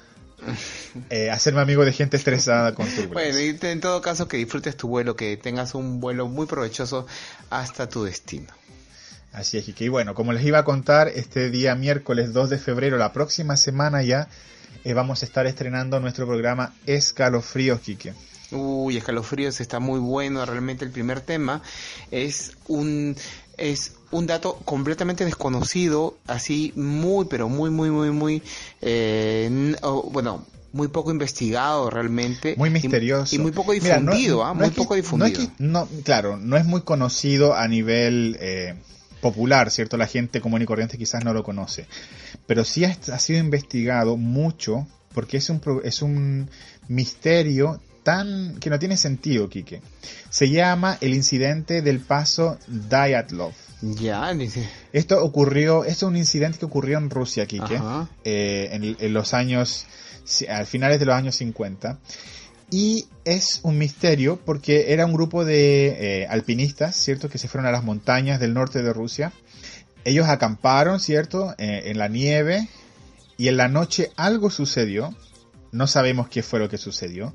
eh, 1.10 1.30
hacerme 1.30 1.62
amigo 1.62 1.84
de 1.86 1.92
gente 1.92 2.18
estresada 2.18 2.74
con 2.74 2.88
turbulencia. 2.88 3.34
Bueno, 3.34 3.40
y 3.40 3.72
en 3.72 3.82
todo 3.82 4.02
caso 4.02 4.28
que 4.28 4.38
disfrutes 4.38 4.76
tu 4.78 4.88
vuelo, 4.88 5.16
que 5.16 5.38
tengas 5.38 5.76
un 5.76 6.00
vuelo 6.00 6.28
muy 6.28 6.46
provechoso 6.48 7.06
hasta 7.50 7.88
tu 7.90 8.04
destino. 8.06 8.48
Así 9.32 9.58
es, 9.58 9.66
Kike. 9.66 9.86
Y 9.86 9.90
bueno, 9.90 10.16
como 10.16 10.34
les 10.34 10.44
iba 10.44 10.58
a 10.60 10.64
contar, 10.66 11.08
este 11.10 11.52
día 11.52 11.76
miércoles 11.76 12.34
2 12.34 12.50
de 12.50 12.58
febrero, 12.58 12.98
la 12.98 13.14
próxima 13.14 13.58
semana 13.58 14.02
ya, 14.02 14.28
eh, 14.84 14.94
vamos 14.94 15.22
a 15.22 15.26
estar 15.26 15.46
estrenando 15.46 16.00
nuestro 16.00 16.26
programa 16.26 16.74
Escalofríos, 16.88 17.80
Kike. 17.82 18.14
Uy, 18.52 18.98
escalofríos 18.98 19.60
está 19.62 19.80
muy 19.80 20.00
bueno. 20.00 20.46
Realmente 20.46 20.86
el 20.86 20.92
primer 20.92 21.22
tema 21.22 21.62
es 22.12 22.54
un 22.68 23.16
es 23.58 23.94
un 24.12 24.26
dato 24.26 24.56
completamente 24.66 25.26
desconocido, 25.26 26.18
así 26.28 26.72
muy, 26.78 27.26
pero 27.26 27.50
muy, 27.50 27.70
muy, 27.70 27.90
muy, 27.92 28.10
muy, 28.10 28.42
eh, 28.82 29.76
bueno, 30.12 30.46
muy 30.72 30.88
poco 30.88 31.12
investigado 31.12 31.90
realmente. 31.90 32.56
Muy 32.58 32.70
misterioso. 32.70 33.36
Y, 33.36 33.40
muy 33.40 33.52
poco 33.52 33.74
Mira, 33.74 34.00
no- 34.00 34.12
difundido, 34.12 34.46
¿ah? 34.46 34.54
no 34.54 34.62
muy 34.62 34.70
que- 34.70 34.76
poco 34.78 34.94
no 34.94 34.98
es 34.98 35.04
difundido. 35.04 35.42
que- 35.42 35.50
no, 35.60 35.88
claro, 36.06 36.38
no 36.38 36.56
es 36.58 36.66
muy 36.66 36.82
conocido 36.84 37.54
a 37.54 37.68
nivel 37.68 38.38
eh, 38.40 38.76
popular, 39.20 39.70
¿cierto? 39.72 39.98
La 39.98 40.08
gente 40.08 40.40
común 40.40 40.62
y 40.62 40.66
corriente 40.66 40.98
quizás 40.98 41.26
no 41.26 41.34
lo 41.34 41.44
conoce. 41.44 41.86
Pero 42.48 42.64
sí 42.64 42.86
ha, 42.86 42.98
ha 43.12 43.20
sido 43.20 43.40
investigado 43.40 44.16
mucho 44.16 44.88
porque 45.14 45.36
es 45.38 45.50
un, 45.50 45.62
es 45.84 46.02
un 46.02 46.50
misterio 46.88 47.82
tan 48.04 48.58
que 48.60 48.70
no 48.70 48.80
tiene 48.80 48.98
sentido, 48.98 49.50
Quique. 49.50 49.82
Se 50.30 50.50
llama 50.50 50.98
el 51.02 51.14
incidente 51.14 51.82
del 51.82 52.00
paso 52.00 52.58
Dyatlov. 52.68 53.54
Ya, 53.82 54.34
dice. 54.34 54.68
Esto 54.92 55.24
ocurrió, 55.24 55.86
esto 55.86 56.08
es 56.08 56.10
un 56.10 56.18
incidente 56.18 56.60
que 56.60 56.66
ocurrió 56.66 56.98
en 56.98 57.10
Rusia, 57.10 57.46
Quique, 57.46 57.80
eh, 58.24 58.70
en, 58.72 58.98
en 59.00 59.14
los 59.14 59.34
años, 59.34 59.86
al 60.50 60.66
finales 60.66 61.00
de 61.00 61.06
los 61.06 61.16
años 61.16 61.36
50. 61.36 61.98
Y 62.72 63.08
es 63.26 63.62
un 63.64 63.78
misterio 63.78 64.40
porque 64.46 64.94
era 64.94 65.06
un 65.06 65.14
grupo 65.14 65.44
de 65.44 66.22
eh, 66.22 66.28
alpinistas, 66.28 66.96
¿cierto? 66.96 67.30
Que 67.30 67.38
se 67.38 67.48
fueron 67.48 67.68
a 67.68 67.72
las 67.72 67.84
montañas 67.84 68.40
del 68.40 68.54
norte 68.54 68.84
de 68.84 68.94
Rusia. 68.94 69.34
Ellos 70.06 70.28
acamparon, 70.28 71.00
¿cierto? 71.00 71.56
Eh, 71.58 71.84
en 71.86 71.98
la 71.98 72.08
nieve. 72.08 72.68
Y 73.38 73.48
en 73.48 73.58
la 73.58 73.70
noche 73.70 74.12
algo 74.18 74.52
sucedió. 74.52 75.16
No 75.72 75.88
sabemos 75.88 76.30
qué 76.30 76.44
fue 76.44 76.60
lo 76.60 76.70
que 76.70 76.78
sucedió. 76.78 77.34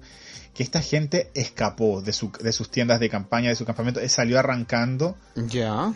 Que 0.55 0.63
esta 0.63 0.81
gente 0.81 1.31
escapó 1.35 2.01
de, 2.01 2.13
su- 2.13 2.31
de 2.41 2.53
sus 2.53 2.71
tiendas 2.71 3.01
de 3.01 3.11
campaña, 3.11 3.49
de 3.51 3.57
su 3.57 3.65
campamento, 3.65 4.03
y 4.03 4.09
salió 4.09 4.39
arrancando 4.39 5.17
Ya. 5.35 5.93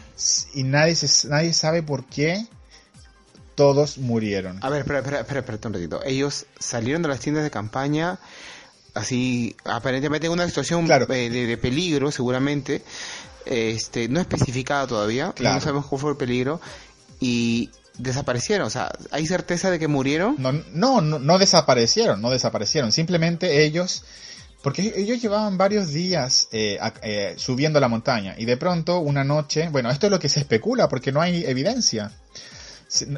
y 0.55 0.64
nadie, 0.64 0.94
se- 0.97 1.29
nadie 1.29 1.53
sabe 1.53 1.83
por 1.83 2.05
qué 2.07 2.44
todos 3.55 3.99
murieron. 3.99 4.59
A 4.62 4.68
ver, 4.71 4.81
espera, 4.81 4.99
espera, 5.01 5.21
espera, 5.21 5.40
espera 5.40 5.59
un 5.64 5.75
ratito. 5.75 6.01
Ellos 6.05 6.47
salieron 6.59 7.03
de 7.03 7.09
las 7.09 7.21
tiendas 7.21 7.42
de 7.44 7.51
campaña, 7.51 8.18
así, 8.94 9.57
aparentemente 9.64 10.27
en 10.27 10.33
una 10.33 10.47
situación 10.47 10.87
Claro. 10.87 11.07
eh, 11.12 11.29
de, 11.31 11.47
de 11.47 11.57
peligro, 11.57 12.11
seguramente. 12.12 12.83
Este, 13.47 14.09
no 14.09 14.21
especificada 14.21 14.87
todavía, 14.87 15.33
Claro. 15.33 15.55
no 15.57 15.61
sabemos 15.61 15.87
cuál 15.87 16.01
fue 16.01 16.11
el 16.11 16.16
peligro, 16.16 16.61
y 17.18 17.71
desaparecieron. 17.97 18.66
O 18.66 18.71
sea, 18.71 18.92
¿hay 19.11 19.27
certeza 19.27 19.71
de 19.71 19.79
que 19.79 19.88
murieron? 19.88 20.37
No, 20.38 20.53
no, 20.53 21.01
no, 21.01 21.18
no 21.18 21.38
desaparecieron, 21.38 22.21
no 22.21 22.31
desaparecieron. 22.31 22.92
Simplemente 22.92 23.64
ellos, 23.64 24.05
porque 24.62 24.92
ellos 24.97 25.23
llevaban 25.23 25.57
varios 25.57 25.92
días 25.92 26.49
eh, 26.51 26.79
eh, 27.03 27.35
subiendo 27.37 27.79
la 27.79 27.88
montaña 27.88 28.35
y 28.37 28.44
de 28.44 28.57
pronto 28.57 28.99
una 28.99 29.23
noche, 29.25 29.68
bueno, 29.68 29.90
esto 29.90 30.07
es 30.07 30.11
lo 30.11 30.18
que 30.18 30.29
se 30.29 30.40
especula 30.40 30.88
porque 30.88 31.12
no 31.12 31.21
hay 31.21 31.44
evidencia. 31.44 32.12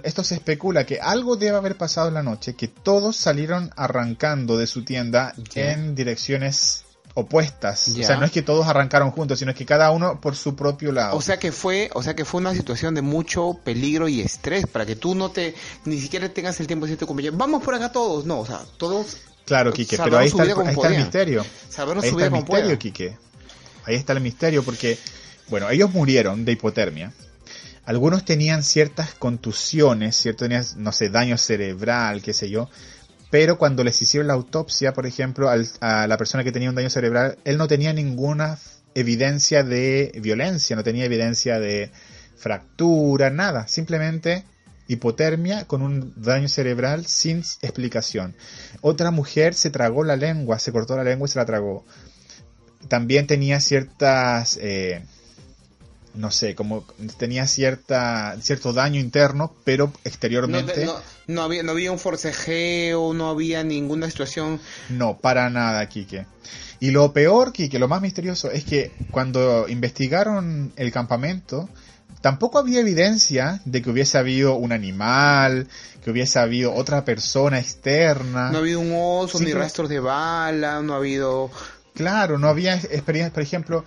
Esto 0.03 0.25
se 0.25 0.35
especula 0.35 0.85
que 0.85 0.99
algo 1.01 1.37
debe 1.37 1.57
haber 1.57 1.77
pasado 1.77 2.09
en 2.09 2.15
la 2.15 2.25
noche, 2.25 2.55
que 2.55 2.67
todos 2.67 3.17
salieron 3.17 3.71
arrancando 3.77 4.57
de 4.57 4.67
su 4.67 4.85
tienda 4.85 5.33
en 5.55 5.95
direcciones 5.95 6.85
opuestas. 7.15 7.87
Ya. 7.95 8.03
O 8.03 8.07
sea, 8.07 8.17
no 8.17 8.25
es 8.25 8.33
que 8.33 8.43
todos 8.43 8.67
arrancaron 8.67 9.11
juntos, 9.13 9.39
sino 9.39 9.55
que 9.55 9.65
cada 9.65 9.91
uno 9.93 10.21
por 10.21 10.37
su 10.37 10.57
propio 10.57 10.93
lado. 10.93 11.17
O 11.17 11.23
sea 11.23 11.39
que 11.39 11.53
fue, 11.53 11.89
o 11.95 12.03
sea 12.03 12.15
que 12.15 12.25
fue 12.25 12.41
una 12.41 12.55
situación 12.55 12.95
de 12.95 13.03
mucho 13.03 13.59
peligro 13.65 14.09
y 14.09 14.21
estrés 14.21 14.67
para 14.67 14.85
que 14.85 14.97
tú 14.97 15.15
no 15.15 15.31
te, 15.31 15.55
ni 15.85 16.01
siquiera 16.01 16.29
tengas 16.29 16.59
el 16.61 16.67
tiempo 16.67 16.87
de 16.87 16.91
decirte 16.91 17.07
compañero, 17.07 17.37
vamos 17.37 17.63
por 17.63 17.75
acá 17.75 17.93
todos, 17.93 18.27
no, 18.27 18.41
o 18.41 18.47
sea, 18.47 18.61
todos 18.77 19.19
Claro, 19.51 19.73
Quique, 19.73 19.97
pero 20.05 20.19
ahí 20.19 20.29
está, 20.29 20.43
el- 20.45 20.51
ahí 20.69 20.75
está 20.77 20.89
misterio. 20.91 21.47
salvaron 21.69 22.05
Ahí 22.05 22.11
está 22.11 22.25
el 22.27 22.31
misterio, 22.33 22.63
puedan. 22.65 22.79
Quique. 22.79 23.17
Ahí 23.85 23.95
está 23.97 24.13
el 24.13 24.21
misterio 24.21 24.63
porque, 24.63 24.97
bueno, 25.49 25.69
ellos 25.71 25.91
murieron 25.93 26.45
de 26.45 26.53
hipotermia. 26.53 27.13
Algunos 27.85 28.25
tenían 28.25 28.63
ciertas 28.63 29.15
contusiones, 29.15 30.15
cierto, 30.15 30.45
tenían, 30.45 30.65
no 30.77 30.93
sé, 30.93 31.09
daño 31.09 31.37
cerebral, 31.37 32.23
qué 32.23 32.33
sé 32.33 32.49
yo. 32.49 32.71
Pero 33.31 33.59
cuando 33.59 33.83
les 33.83 34.01
hicieron 34.01 34.29
la 34.29 34.35
autopsia, 34.35 34.93
por 34.93 35.05
ejemplo, 35.07 35.49
al- 35.51 35.67
a 35.81 36.07
la 36.07 36.17
persona 36.17 36.45
que 36.45 36.53
tenía 36.53 36.69
un 36.69 36.77
daño 36.77 36.91
cerebral, 36.91 37.37
él 37.45 37.57
no 37.59 37.67
tenía 37.67 37.93
ninguna 37.93 38.57
evidencia 38.95 39.65
de 39.65 40.13
violencia, 40.23 40.77
no 40.77 40.85
tenía 40.85 41.05
evidencia 41.07 41.59
de 41.59 41.91
fractura, 42.37 43.31
nada. 43.31 43.67
Simplemente 43.69 44.45
hipotermia 44.91 45.67
con 45.67 45.83
un 45.83 46.13
daño 46.17 46.49
cerebral 46.49 47.07
sin 47.07 47.45
explicación. 47.63 48.35
Otra 48.81 49.13
mujer 49.13 49.55
se 49.55 49.71
tragó 49.71 50.03
la 50.03 50.17
lengua, 50.17 50.59
se 50.59 50.73
cortó 50.73 50.97
la 50.97 51.05
lengua 51.05 51.27
y 51.27 51.31
se 51.31 51.39
la 51.39 51.47
tragó. 51.47 51.85
También 52.89 53.29
tenía 53.29 53.61
ciertas, 53.61 54.59
eh, 54.61 55.05
no 56.15 56.33
sé, 56.33 56.57
como 56.57 56.85
tenía 57.19 57.47
cierta, 57.47 58.37
cierto 58.41 58.73
daño 58.73 58.99
interno, 58.99 59.55
pero 59.63 59.87
No, 59.87 59.93
exteriormente 60.03 60.85
no, 60.85 60.97
no 61.29 61.43
había, 61.43 61.63
no 61.63 61.71
había 61.71 61.93
un 61.93 62.01
forcejeo, 62.01 63.15
no 63.15 63.31
había 63.31 63.63
ninguna 63.63 64.11
situación. 64.11 64.59
No, 64.89 65.19
para 65.19 65.51
nada, 65.51 65.89
Quique. 65.89 66.27
Y 66.81 66.91
lo 66.91 67.13
peor, 67.13 67.53
Quique, 67.53 67.79
lo 67.79 67.87
más 67.87 68.03
misterioso, 68.03 68.51
es 68.51 68.65
que 68.65 68.91
cuando 69.13 69.69
investigaron 69.69 70.73
el 70.75 70.91
campamento, 70.91 71.69
tampoco 72.21 72.59
había 72.59 72.81
evidencia 72.81 73.61
de 73.65 73.83
que 73.83 73.91
hubiese 73.91 74.19
habido 74.19 74.55
un 74.57 74.73
animal, 74.73 75.69
que 76.05 76.11
hubiese 76.11 76.39
habido 76.39 76.75
otra 76.75 77.05
persona 77.05 77.59
externa. 77.59 78.51
No 78.51 78.59
ha 78.59 78.61
habido 78.61 78.81
un 78.81 78.93
oso, 78.95 79.39
ni 79.41 79.53
rastros 79.53 79.89
de 79.89 80.01
bala, 80.01 80.81
no 80.83 80.95
ha 80.95 80.97
habido... 80.97 81.51
Claro, 81.95 82.39
no 82.39 82.49
había 82.49 82.75
experiencias, 82.77 83.33
por 83.33 83.43
ejemplo, 83.43 83.85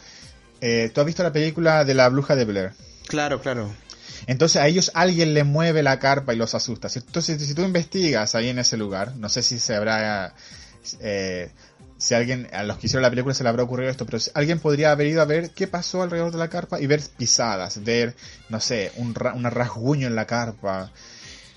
eh, 0.62 0.91
tú 0.93 1.00
has 1.02 1.06
visto 1.08 1.24
la 1.24 1.32
película 1.32 1.84
de 1.86 1.93
la 1.93 2.10
bruja 2.10 2.36
de 2.36 2.46
Blair. 2.46 2.72
Claro, 3.08 3.41
claro. 3.41 3.69
Entonces 4.28 4.62
a 4.62 4.67
ellos 4.67 4.91
alguien 4.93 5.34
le 5.34 5.43
mueve 5.43 5.84
la 5.84 6.00
carpa 6.00 6.34
y 6.34 6.38
los 6.38 6.54
asusta. 6.56 6.89
Si- 6.89 7.00
Entonces, 7.00 7.41
si 7.46 7.54
tú 7.54 7.63
investigas 7.63 8.36
ahí 8.36 8.50
en 8.50 8.60
ese 8.60 8.78
lugar, 8.78 9.15
no 9.17 9.30
sé 9.30 9.41
si 9.41 9.58
se 9.60 9.76
habrá, 9.76 10.34
eh, 11.00 11.50
si 12.04 12.13
alguien, 12.13 12.48
a 12.54 12.63
los 12.63 12.78
que 12.78 12.88
hicieron 12.88 13.02
la 13.04 13.10
película 13.10 13.34
se 13.34 13.44
le 13.44 13.50
habrá 13.50 13.63
ocurrido 13.63 13.89
esto, 13.89 14.06
pero 14.06 14.20
si- 14.20 14.32
alguien 14.34 14.60
podría 14.60 14.92
haber 14.92 15.08
ido 15.08 15.22
a 15.22 15.26
ver 15.26 15.52
qué 15.52 15.68
pasó 15.68 16.02
alrededor 16.04 16.32
de 16.32 16.38
la 16.38 16.50
carpa 16.50 16.80
y 16.80 16.88
ver 16.88 17.02
pisadas, 17.18 17.84
ver, 17.84 18.16
no 18.50 18.60
sé, 18.60 18.92
un, 18.98 19.16
ra- 19.16 19.34
un 19.34 19.44
rasguño 19.44 20.08
en 20.08 20.16
la 20.16 20.26
carpa, 20.26 20.92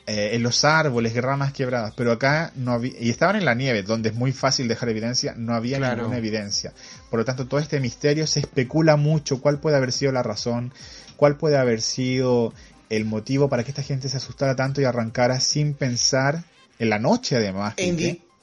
eh, 0.07 0.31
en 0.35 0.43
los 0.45 0.65
árboles, 0.65 1.15
ramas 1.21 1.53
quebradas, 1.53 1.93
pero 1.97 2.13
acá 2.13 2.53
no 2.55 2.73
había, 2.73 2.93
y 3.01 3.11
estaban 3.11 3.35
en 3.37 3.45
la 3.45 3.55
nieve, 3.55 3.83
donde 3.83 4.11
es 4.11 4.15
muy 4.15 4.31
fácil 4.33 4.69
dejar 4.69 4.89
evidencia, 4.89 5.35
no 5.37 5.53
había 5.55 5.79
Claro. 5.79 5.97
ninguna 6.03 6.19
evidencia. 6.19 6.73
Por 7.11 7.19
lo 7.19 7.25
tanto, 7.25 7.47
todo 7.47 7.59
este 7.59 7.81
misterio 7.81 8.27
se 8.29 8.39
especula 8.41 8.97
mucho 8.97 9.41
cuál 9.41 9.59
puede 9.59 9.77
haber 9.77 9.91
sido 9.91 10.13
la 10.13 10.23
razón, 10.23 10.73
cuál 11.17 11.37
puede 11.37 11.57
haber 11.59 11.81
sido 11.83 12.55
el 12.89 13.05
motivo 13.05 13.49
para 13.49 13.65
que 13.65 13.73
esta 13.73 13.83
gente 13.83 14.09
se 14.09 14.19
asustara 14.19 14.55
tanto 14.55 14.81
y 14.81 14.85
arrancara 14.85 15.41
sin 15.41 15.75
pensar 15.75 16.45
en 16.79 16.89
la 16.91 17.01
noche 17.01 17.35
además. 17.35 17.75
En, 17.79 17.97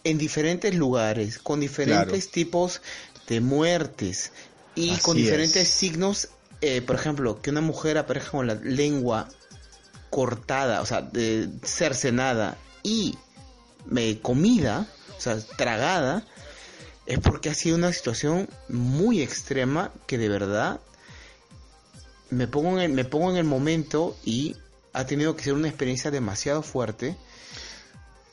en 0.04 0.18
diferentes 0.18 0.76
lugares, 0.76 1.40
con 1.40 1.60
diferentes 1.60 2.30
tipos 2.30 2.82
de 3.28 3.40
muertes 3.40 4.32
y 4.76 4.92
Así 4.92 5.02
con 5.02 5.18
diferentes 5.18 5.64
es. 5.64 5.70
signos. 5.70 6.30
eh, 6.62 6.82
por 6.82 6.96
ejemplo, 6.96 7.42
que 7.42 7.50
una 7.52 7.62
mujer 7.62 7.98
aparezca 7.98 8.32
con 8.32 8.48
la 8.48 8.56
lengua 8.56 9.30
cortada, 10.10 10.82
o 10.82 10.86
sea, 10.86 11.02
de 11.02 11.50
cercenada 11.64 12.58
y 12.84 13.18
eh, 13.96 14.20
comida, 14.22 14.88
o 15.18 15.22
sea, 15.22 15.40
tragada, 15.58 16.26
es 17.06 17.20
porque 17.20 17.50
ha 17.50 17.54
sido 17.54 17.76
una 17.76 17.92
situación 17.92 18.48
muy 18.70 19.22
extrema 19.22 19.92
que 20.08 20.18
de 20.18 20.30
verdad 20.30 20.80
me 22.30 22.48
pongo 22.48 22.78
en 22.78 22.80
el, 22.80 22.92
me 22.94 23.06
pongo 23.06 23.32
en 23.32 23.38
el 23.38 23.44
momento 23.44 24.16
y 24.24 24.56
ha 24.94 25.06
tenido 25.06 25.36
que 25.36 25.44
ser 25.44 25.54
una 25.54 25.68
experiencia 25.68 26.12
demasiado 26.12 26.62
fuerte 26.62 27.18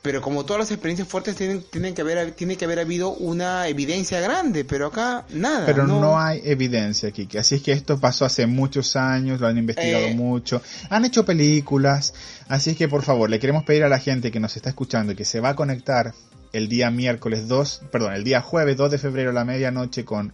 Pero 0.03 0.23
como 0.23 0.47
todas 0.47 0.61
las 0.61 0.71
experiencias 0.71 1.07
fuertes 1.09 1.37
tienen, 1.37 1.63
tienen 1.71 1.95
que 1.95 2.01
haber, 2.01 2.33
tiene 2.33 2.57
que 2.57 2.65
haber 2.65 2.79
habido 2.79 3.11
una 3.11 3.69
evidencia 3.69 4.19
grande, 4.21 4.65
pero 4.65 4.87
acá 4.87 5.27
nada. 5.31 5.67
Pero 5.67 5.87
no, 5.87 6.19
hay 6.19 6.41
evidencia, 6.45 7.11
Kike. 7.11 7.39
Así 7.39 7.57
es 7.57 7.63
que 7.63 7.73
esto 7.73 8.01
pasó 8.01 8.25
hace 8.25 8.47
muchos 8.47 8.97
años, 8.97 9.41
lo 9.41 9.47
han 9.47 9.59
investigado 9.59 10.07
Eh. 10.07 10.15
mucho, 10.15 10.63
han 10.89 11.05
hecho 11.05 11.27
películas. 11.27 12.15
Así 12.49 12.71
es 12.71 12.77
que 12.79 12.89
por 12.89 13.03
favor, 13.03 13.29
le 13.29 13.39
queremos 13.39 13.65
pedir 13.65 13.85
a 13.85 13.91
la 13.91 13.99
gente 13.99 14.31
que 14.31 14.41
nos 14.41 14.57
está 14.57 14.71
escuchando 14.71 15.13
y 15.13 15.17
que 15.17 15.27
se 15.27 15.41
va 15.41 15.51
a 15.51 15.55
conectar 15.57 16.15
el 16.53 16.69
día 16.69 16.91
miércoles 16.91 17.47
2, 17.47 17.83
perdón, 17.93 18.15
el 18.15 18.25
día 18.25 18.41
jueves 18.41 18.79
2 18.79 18.91
de 18.91 18.99
febrero 18.99 19.31
a 19.31 19.35
la 19.35 19.45
medianoche 19.45 20.07
con 20.07 20.33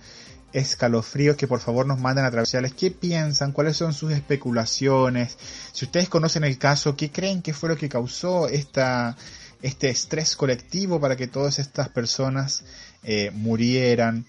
escalofríos 0.52 1.36
que 1.36 1.46
por 1.46 1.60
favor 1.60 1.86
nos 1.86 1.98
manden 1.98 2.24
a 2.24 2.30
través 2.30 2.52
de 2.52 2.70
qué 2.70 2.90
piensan, 2.90 3.52
cuáles 3.52 3.76
son 3.76 3.92
sus 3.92 4.12
especulaciones, 4.12 5.36
si 5.72 5.84
ustedes 5.84 6.08
conocen 6.08 6.44
el 6.44 6.56
caso, 6.56 6.96
qué 6.96 7.10
creen 7.10 7.42
que 7.42 7.52
fue 7.52 7.68
lo 7.68 7.76
que 7.76 7.88
causó 7.90 8.48
esta, 8.48 9.16
este 9.62 9.88
estrés 9.88 10.36
colectivo 10.36 11.00
para 11.00 11.16
que 11.16 11.26
todas 11.26 11.58
estas 11.58 11.88
personas 11.88 12.64
eh, 13.02 13.30
murieran. 13.32 14.26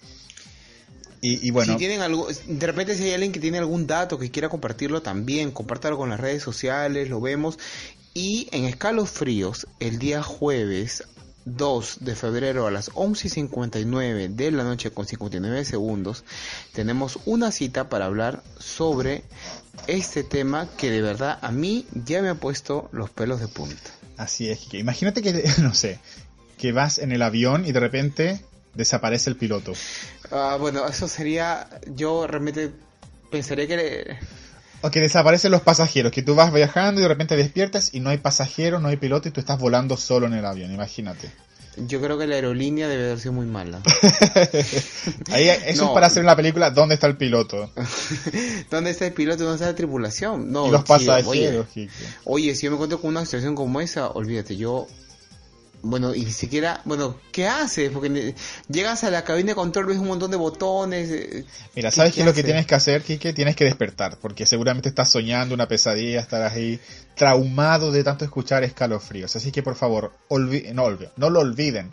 Y, 1.21 1.47
y 1.47 1.51
bueno, 1.51 1.73
Si 1.73 1.79
tienen 1.79 2.01
algo, 2.01 2.27
de 2.27 2.67
repente 2.67 2.95
si 2.95 3.03
hay 3.03 3.13
alguien 3.13 3.31
que 3.31 3.39
tiene 3.39 3.57
algún 3.57 3.87
dato 3.87 4.19
que 4.19 4.29
quiera 4.29 4.49
compartirlo 4.49 5.01
también, 5.01 5.51
compártalo 5.51 5.97
con 5.97 6.09
las 6.09 6.19
redes 6.19 6.43
sociales, 6.43 7.09
lo 7.09 7.19
vemos. 7.19 7.57
Y 8.13 8.47
en 8.51 8.65
escalofríos, 8.65 9.67
el 9.79 9.99
día 9.99 10.23
jueves 10.23 11.03
2 11.47 11.99
de 12.01 12.15
febrero 12.15 12.67
a 12.67 12.71
las 12.71 12.91
11.59 12.91 14.29
de 14.29 14.51
la 14.51 14.63
noche 14.63 14.91
con 14.91 15.07
59 15.07 15.63
segundos, 15.65 16.23
tenemos 16.73 17.19
una 17.25 17.51
cita 17.51 17.89
para 17.89 18.05
hablar 18.05 18.43
sobre 18.59 19.23
este 19.87 20.23
tema 20.23 20.67
que 20.77 20.91
de 20.91 21.01
verdad 21.01 21.39
a 21.41 21.51
mí 21.51 21.85
ya 21.93 22.21
me 22.21 22.29
ha 22.29 22.35
puesto 22.35 22.89
los 22.91 23.09
pelos 23.09 23.39
de 23.39 23.47
punta. 23.47 23.96
Así 24.17 24.49
es, 24.49 24.59
que 24.59 24.79
imagínate 24.79 25.21
que, 25.21 25.43
no 25.61 25.73
sé, 25.73 25.99
que 26.57 26.71
vas 26.71 26.97
en 26.97 27.11
el 27.11 27.21
avión 27.21 27.65
y 27.65 27.71
de 27.71 27.79
repente 27.79 28.41
desaparece 28.73 29.29
el 29.29 29.35
piloto. 29.35 29.73
Ah, 30.31 30.57
bueno, 30.59 30.87
eso 30.87 31.07
sería, 31.07 31.67
yo 31.95 32.27
realmente 32.27 32.71
pensaría 33.31 33.67
que... 33.67 34.17
O 34.81 34.91
que 34.91 35.01
desaparecen 35.01 35.51
los 35.51 35.61
pasajeros, 35.61 36.11
que 36.11 36.21
tú 36.21 36.35
vas 36.35 36.53
viajando 36.53 37.01
y 37.01 37.03
de 37.03 37.07
repente 37.07 37.35
despiertas 37.35 37.93
y 37.93 37.99
no 37.99 38.11
hay 38.11 38.19
pasajero, 38.19 38.79
no 38.79 38.89
hay 38.89 38.97
piloto 38.97 39.27
y 39.27 39.31
tú 39.31 39.39
estás 39.39 39.59
volando 39.59 39.97
solo 39.97 40.27
en 40.27 40.33
el 40.33 40.45
avión, 40.45 40.71
imagínate. 40.71 41.31
Yo 41.85 42.01
creo 42.01 42.17
que 42.17 42.25
la 42.25 42.35
aerolínea 42.35 42.87
debe 42.87 43.05
haber 43.05 43.19
sido 43.19 43.33
muy 43.33 43.45
mala. 43.45 43.81
Ahí, 45.31 45.47
eso 45.67 45.83
No. 45.83 45.89
es 45.89 45.93
para 45.93 46.07
hacer 46.07 46.23
una 46.23 46.35
película 46.35 46.71
¿Dónde 46.71 46.95
está 46.95 47.07
el 47.07 47.17
piloto? 47.17 47.69
¿Dónde 48.71 48.91
está 48.91 49.05
el 49.05 49.13
piloto? 49.13 49.43
¿Dónde 49.43 49.55
está 49.57 49.67
la 49.67 49.75
tripulación? 49.75 50.51
No, 50.51 50.67
y 50.67 50.71
los 50.71 50.83
pasajeros. 50.83 51.27
oye, 51.27 51.89
oye, 52.23 52.55
si 52.55 52.63
yo 52.65 52.71
me 52.71 52.75
encuentro 52.75 52.99
con 52.99 53.09
una 53.11 53.25
situación 53.25 53.53
como 53.55 53.79
esa, 53.81 54.09
olvídate, 54.09 54.55
yo... 54.57 54.87
Bueno, 55.89 56.13
y 56.13 56.23
ni 56.25 56.31
siquiera... 56.31 56.81
Bueno, 56.85 57.17
¿qué 57.31 57.47
haces? 57.47 57.89
Porque 57.91 58.35
llegas 58.69 59.03
a 59.03 59.09
la 59.09 59.23
cabina 59.23 59.49
de 59.49 59.55
control, 59.55 59.85
ves 59.87 59.97
un 59.97 60.07
montón 60.07 60.31
de 60.31 60.37
botones... 60.37 61.09
eh, 61.09 61.45
Mira, 61.75 61.91
¿sabes 61.91 62.13
qué 62.13 62.21
es 62.21 62.25
lo 62.25 62.33
que 62.33 62.43
tienes 62.43 62.65
que 62.65 62.75
hacer, 62.75 63.01
Kike? 63.03 63.33
Tienes 63.33 63.55
que 63.55 63.63
despertar, 63.65 64.17
porque 64.21 64.45
seguramente 64.45 64.89
estás 64.89 65.09
soñando 65.09 65.55
una 65.55 65.67
pesadilla, 65.67 66.19
estarás 66.19 66.53
ahí 66.53 66.79
traumado 67.15 67.91
de 67.91 68.03
tanto 68.03 68.25
escuchar 68.25 68.63
escalofríos. 68.63 69.35
Así 69.35 69.51
que 69.51 69.63
por 69.63 69.75
favor, 69.75 70.13
olvi- 70.29 70.71
no, 70.73 70.85
olvi- 70.85 71.09
no 71.17 71.29
lo 71.29 71.39
olviden. 71.39 71.91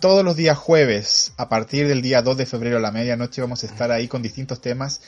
Todos 0.00 0.24
los 0.24 0.34
días 0.36 0.56
jueves, 0.56 1.32
a 1.36 1.48
partir 1.48 1.86
del 1.86 2.00
día 2.00 2.22
2 2.22 2.36
de 2.38 2.46
febrero 2.46 2.78
a 2.78 2.80
la 2.80 2.90
medianoche, 2.90 3.42
vamos 3.42 3.62
a 3.64 3.66
estar 3.66 3.90
ahí 3.90 4.08
con 4.08 4.22
distintos 4.22 4.60
temas 4.62 5.00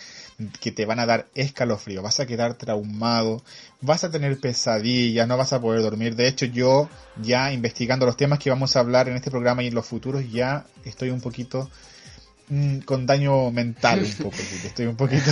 que 0.60 0.72
te 0.72 0.86
van 0.86 0.98
a 0.98 1.06
dar 1.06 1.26
escalofrío. 1.34 2.02
Vas 2.02 2.20
a 2.20 2.26
quedar 2.26 2.54
traumado, 2.54 3.42
vas 3.80 4.04
a 4.04 4.10
tener 4.10 4.38
pesadillas, 4.38 5.28
no 5.28 5.36
vas 5.36 5.52
a 5.52 5.60
poder 5.60 5.82
dormir. 5.82 6.16
De 6.16 6.28
hecho, 6.28 6.46
yo 6.46 6.88
ya 7.22 7.52
investigando 7.52 8.06
los 8.06 8.16
temas 8.16 8.38
que 8.38 8.50
vamos 8.50 8.76
a 8.76 8.80
hablar 8.80 9.08
en 9.08 9.16
este 9.16 9.30
programa 9.30 9.62
y 9.62 9.68
en 9.68 9.74
los 9.74 9.86
futuros, 9.86 10.30
ya 10.30 10.66
estoy 10.84 11.10
un 11.10 11.20
poquito 11.20 11.70
mm, 12.52 12.78
con 12.80 13.06
daño 13.06 13.50
mental 13.50 14.02
un 14.02 14.12
poco. 14.24 14.36
Estoy 14.64 14.86
un 14.86 14.96
poquito, 14.96 15.30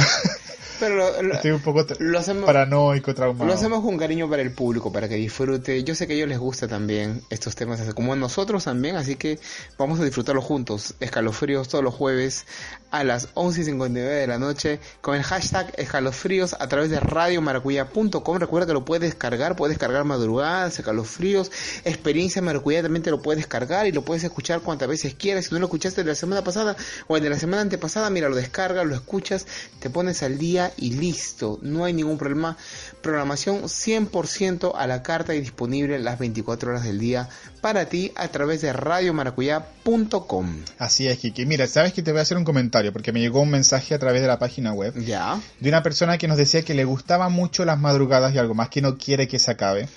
Pero 0.80 0.94
lo, 0.96 1.22
lo- 1.22 1.34
estoy 1.34 1.50
un 1.50 1.60
poco 1.60 1.86
tra- 1.86 1.96
lo 1.98 2.18
hacemos... 2.18 2.44
paranoico, 2.46 3.14
traumado. 3.14 3.44
Lo 3.46 3.52
hacemos 3.52 3.82
con 3.84 3.98
cariño 3.98 4.30
para 4.30 4.40
el 4.42 4.52
público, 4.52 4.90
para 4.90 5.08
que 5.08 5.16
disfrute. 5.16 5.84
Yo 5.84 5.94
sé 5.94 6.06
que 6.06 6.14
a 6.14 6.16
ellos 6.16 6.28
les 6.28 6.38
gusta 6.38 6.66
también 6.68 7.22
estos 7.28 7.54
temas, 7.54 7.80
como 7.94 8.14
a 8.14 8.16
nosotros 8.16 8.64
también, 8.64 8.96
así 8.96 9.16
que 9.16 9.38
vamos 9.76 10.00
a 10.00 10.04
disfrutarlo 10.04 10.40
juntos. 10.40 10.94
Escalofríos 11.00 11.68
todos 11.68 11.84
los 11.84 11.94
jueves 11.94 12.46
a 12.90 13.04
las 13.04 13.32
11.59 13.34 13.92
de 13.92 14.26
la 14.26 14.38
noche 14.38 14.80
con 15.02 15.14
el 15.14 15.22
hashtag 15.22 15.70
escalofríos 15.76 16.56
a 16.58 16.66
través 16.68 16.88
de 16.90 16.98
radiomaracuya.com. 16.98 18.38
Recuerda 18.38 18.66
que 18.66 18.72
lo 18.72 18.84
puedes 18.84 19.02
descargar, 19.02 19.56
puedes 19.56 19.76
descargar 19.76 20.04
madrugadas, 20.04 20.78
escalofríos, 20.78 21.52
experiencia 21.84 22.40
maracuyá 22.42 22.82
también 22.82 23.02
te 23.02 23.10
lo 23.10 23.20
puedes 23.22 23.38
descargar 23.42 23.86
y 23.86 23.92
lo 23.92 24.02
puedes 24.02 24.24
escuchar 24.24 24.60
cuantas 24.62 24.88
veces 24.88 25.14
quieras. 25.14 25.44
Si 25.46 25.54
no 25.54 25.60
lo 25.60 25.66
escuchaste 25.66 26.02
de 26.02 26.08
la 26.08 26.14
semana 26.14 26.42
pasada 26.42 26.74
o 27.12 27.16
el 27.16 27.24
de 27.24 27.30
la 27.30 27.38
semana 27.40 27.62
antepasada, 27.62 28.08
mira, 28.08 28.28
lo 28.28 28.36
descargas, 28.36 28.86
lo 28.86 28.94
escuchas, 28.94 29.44
te 29.80 29.90
pones 29.90 30.22
al 30.22 30.38
día 30.38 30.72
y 30.76 30.92
listo. 30.92 31.58
No 31.60 31.84
hay 31.84 31.92
ningún 31.92 32.18
problema. 32.18 32.56
Programación 33.02 33.62
100% 33.64 34.70
a 34.76 34.86
la 34.86 35.02
carta 35.02 35.34
y 35.34 35.40
disponible 35.40 35.98
las 35.98 36.20
24 36.20 36.70
horas 36.70 36.84
del 36.84 37.00
día 37.00 37.28
para 37.60 37.86
ti 37.86 38.12
a 38.14 38.28
través 38.28 38.60
de 38.60 38.72
radiomaracuyá.com. 38.72 40.46
Así 40.78 41.08
es, 41.08 41.18
Kiki. 41.18 41.46
Mira, 41.46 41.66
sabes 41.66 41.92
que 41.92 42.02
te 42.02 42.12
voy 42.12 42.20
a 42.20 42.22
hacer 42.22 42.36
un 42.36 42.44
comentario 42.44 42.92
porque 42.92 43.10
me 43.12 43.18
llegó 43.18 43.40
un 43.40 43.50
mensaje 43.50 43.92
a 43.92 43.98
través 43.98 44.22
de 44.22 44.28
la 44.28 44.38
página 44.38 44.72
web 44.72 44.94
Ya. 45.04 45.40
de 45.58 45.68
una 45.68 45.82
persona 45.82 46.16
que 46.16 46.28
nos 46.28 46.36
decía 46.36 46.62
que 46.62 46.74
le 46.74 46.84
gustaban 46.84 47.32
mucho 47.32 47.64
las 47.64 47.80
madrugadas 47.80 48.32
y 48.34 48.38
algo 48.38 48.54
más 48.54 48.68
que 48.68 48.82
no 48.82 48.96
quiere 48.98 49.26
que 49.26 49.40
se 49.40 49.50
acabe. 49.50 49.88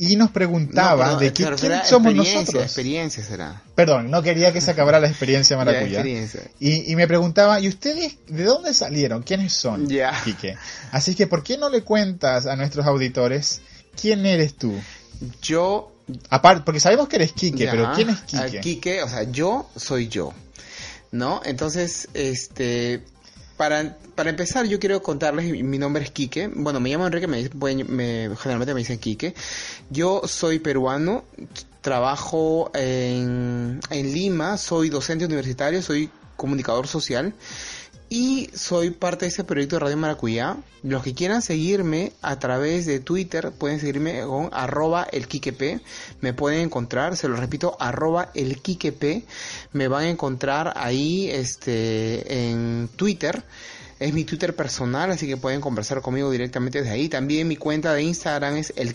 Y 0.00 0.14
nos 0.14 0.30
preguntaba 0.30 1.12
No, 1.12 1.18
de 1.18 1.32
qué, 1.32 1.42
se 1.42 1.50
refiere 1.50 1.74
quién 1.76 1.86
somos 1.86 2.14
nosotros. 2.14 2.62
Experiencia 2.62 3.24
será. 3.24 3.62
Perdón, 3.74 4.10
no 4.10 4.22
quería 4.22 4.52
que 4.52 4.60
se 4.60 4.70
acabara 4.70 5.00
la 5.00 5.08
experiencia 5.08 5.56
Ya, 5.58 5.64
maracuyá. 5.64 5.98
experiencia. 5.98 6.42
Y, 6.60 6.92
y 6.92 6.96
me 6.96 7.08
preguntaba, 7.08 7.58
¿y 7.60 7.68
ustedes 7.68 8.16
de 8.28 8.44
dónde 8.44 8.74
salieron? 8.74 9.22
¿Quiénes 9.22 9.52
son? 9.54 9.88
Ya. 9.88 10.12
Así 10.92 11.14
que, 11.14 11.26
¿por 11.26 11.42
qué 11.42 11.58
no 11.58 11.68
le 11.68 11.82
cuentas 11.82 12.46
a 12.46 12.54
nuestros 12.54 12.86
auditores 12.86 13.60
quién 14.00 14.24
eres 14.24 14.54
tú? 14.54 14.72
Yo 15.42 15.92
Aparte, 16.30 16.62
porque 16.64 16.80
sabemos 16.80 17.08
que 17.08 17.16
eres 17.16 17.32
Quique, 17.32 17.68
pero 17.70 17.92
¿quién 17.94 18.08
es 18.08 18.20
Quique? 18.20 18.60
Quique, 18.60 19.02
o 19.02 19.08
sea, 19.08 19.24
yo 19.24 19.68
soy 19.76 20.08
yo, 20.08 20.32
¿no? 21.12 21.42
Entonces, 21.44 22.08
este, 22.14 23.02
para, 23.58 23.98
para 24.14 24.30
empezar, 24.30 24.64
yo 24.66 24.78
quiero 24.78 25.02
contarles, 25.02 25.52
mi 25.62 25.76
nombre 25.78 26.04
es 26.04 26.10
Quique, 26.10 26.48
bueno, 26.54 26.80
me 26.80 26.88
llamo 26.88 27.06
Enrique, 27.06 27.26
me, 27.26 27.42
me- 27.84 28.36
generalmente 28.36 28.72
me 28.72 28.80
dicen 28.80 28.98
Quique, 28.98 29.34
yo 29.90 30.22
soy 30.24 30.60
peruano, 30.60 31.24
trabajo 31.82 32.70
en, 32.72 33.80
en 33.90 34.12
Lima, 34.14 34.56
soy 34.56 34.88
docente 34.88 35.26
universitario, 35.26 35.82
soy 35.82 36.08
comunicador 36.36 36.86
social, 36.86 37.34
y 38.10 38.50
soy 38.54 38.90
parte 38.90 39.26
de 39.26 39.30
ese 39.30 39.44
proyecto 39.44 39.76
de 39.76 39.80
Radio 39.80 39.96
Maracuyá. 39.96 40.56
Los 40.82 41.02
que 41.02 41.14
quieran 41.14 41.42
seguirme 41.42 42.12
a 42.22 42.38
través 42.38 42.86
de 42.86 43.00
Twitter 43.00 43.50
pueden 43.50 43.80
seguirme 43.80 44.22
con 44.22 44.48
arroba 44.52 45.06
el. 45.12 45.26
Me 46.20 46.32
pueden 46.32 46.60
encontrar, 46.60 47.16
se 47.16 47.28
lo 47.28 47.36
repito, 47.36 47.76
arroba 47.78 48.30
el. 48.34 48.60
Me 49.72 49.88
van 49.88 50.04
a 50.04 50.08
encontrar 50.08 50.72
ahí 50.76 51.28
este, 51.30 52.50
en 52.50 52.88
Twitter. 52.96 53.42
Es 53.98 54.14
mi 54.14 54.22
Twitter 54.22 54.54
personal, 54.54 55.10
así 55.10 55.26
que 55.26 55.36
pueden 55.36 55.60
conversar 55.60 56.00
conmigo 56.00 56.30
directamente 56.30 56.78
desde 56.78 56.92
ahí. 56.92 57.08
También 57.08 57.48
mi 57.48 57.56
cuenta 57.56 57.92
de 57.92 58.02
Instagram 58.02 58.56
es 58.56 58.72
el 58.76 58.94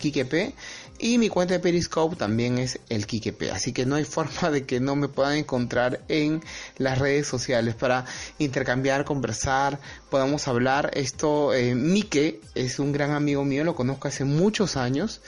y 0.98 1.18
mi 1.18 1.28
cuenta 1.28 1.54
de 1.54 1.60
Periscope 1.60 2.16
también 2.16 2.58
es 2.58 2.78
el 2.88 3.06
Quiquep. 3.06 3.52
Así 3.52 3.72
que 3.72 3.86
no 3.86 3.96
hay 3.96 4.04
forma 4.04 4.50
de 4.50 4.64
que 4.64 4.80
no 4.80 4.96
me 4.96 5.08
puedan 5.08 5.36
encontrar 5.36 6.00
en 6.08 6.42
las 6.78 6.98
redes 6.98 7.26
sociales 7.26 7.74
para 7.74 8.04
intercambiar, 8.38 9.04
conversar, 9.04 9.80
podamos 10.10 10.48
hablar. 10.48 10.90
Esto, 10.94 11.52
eh, 11.54 11.74
Mike 11.74 12.40
es 12.54 12.78
un 12.78 12.92
gran 12.92 13.12
amigo 13.12 13.44
mío, 13.44 13.64
lo 13.64 13.74
conozco 13.74 14.08
hace 14.08 14.24
muchos 14.24 14.76
años 14.76 15.20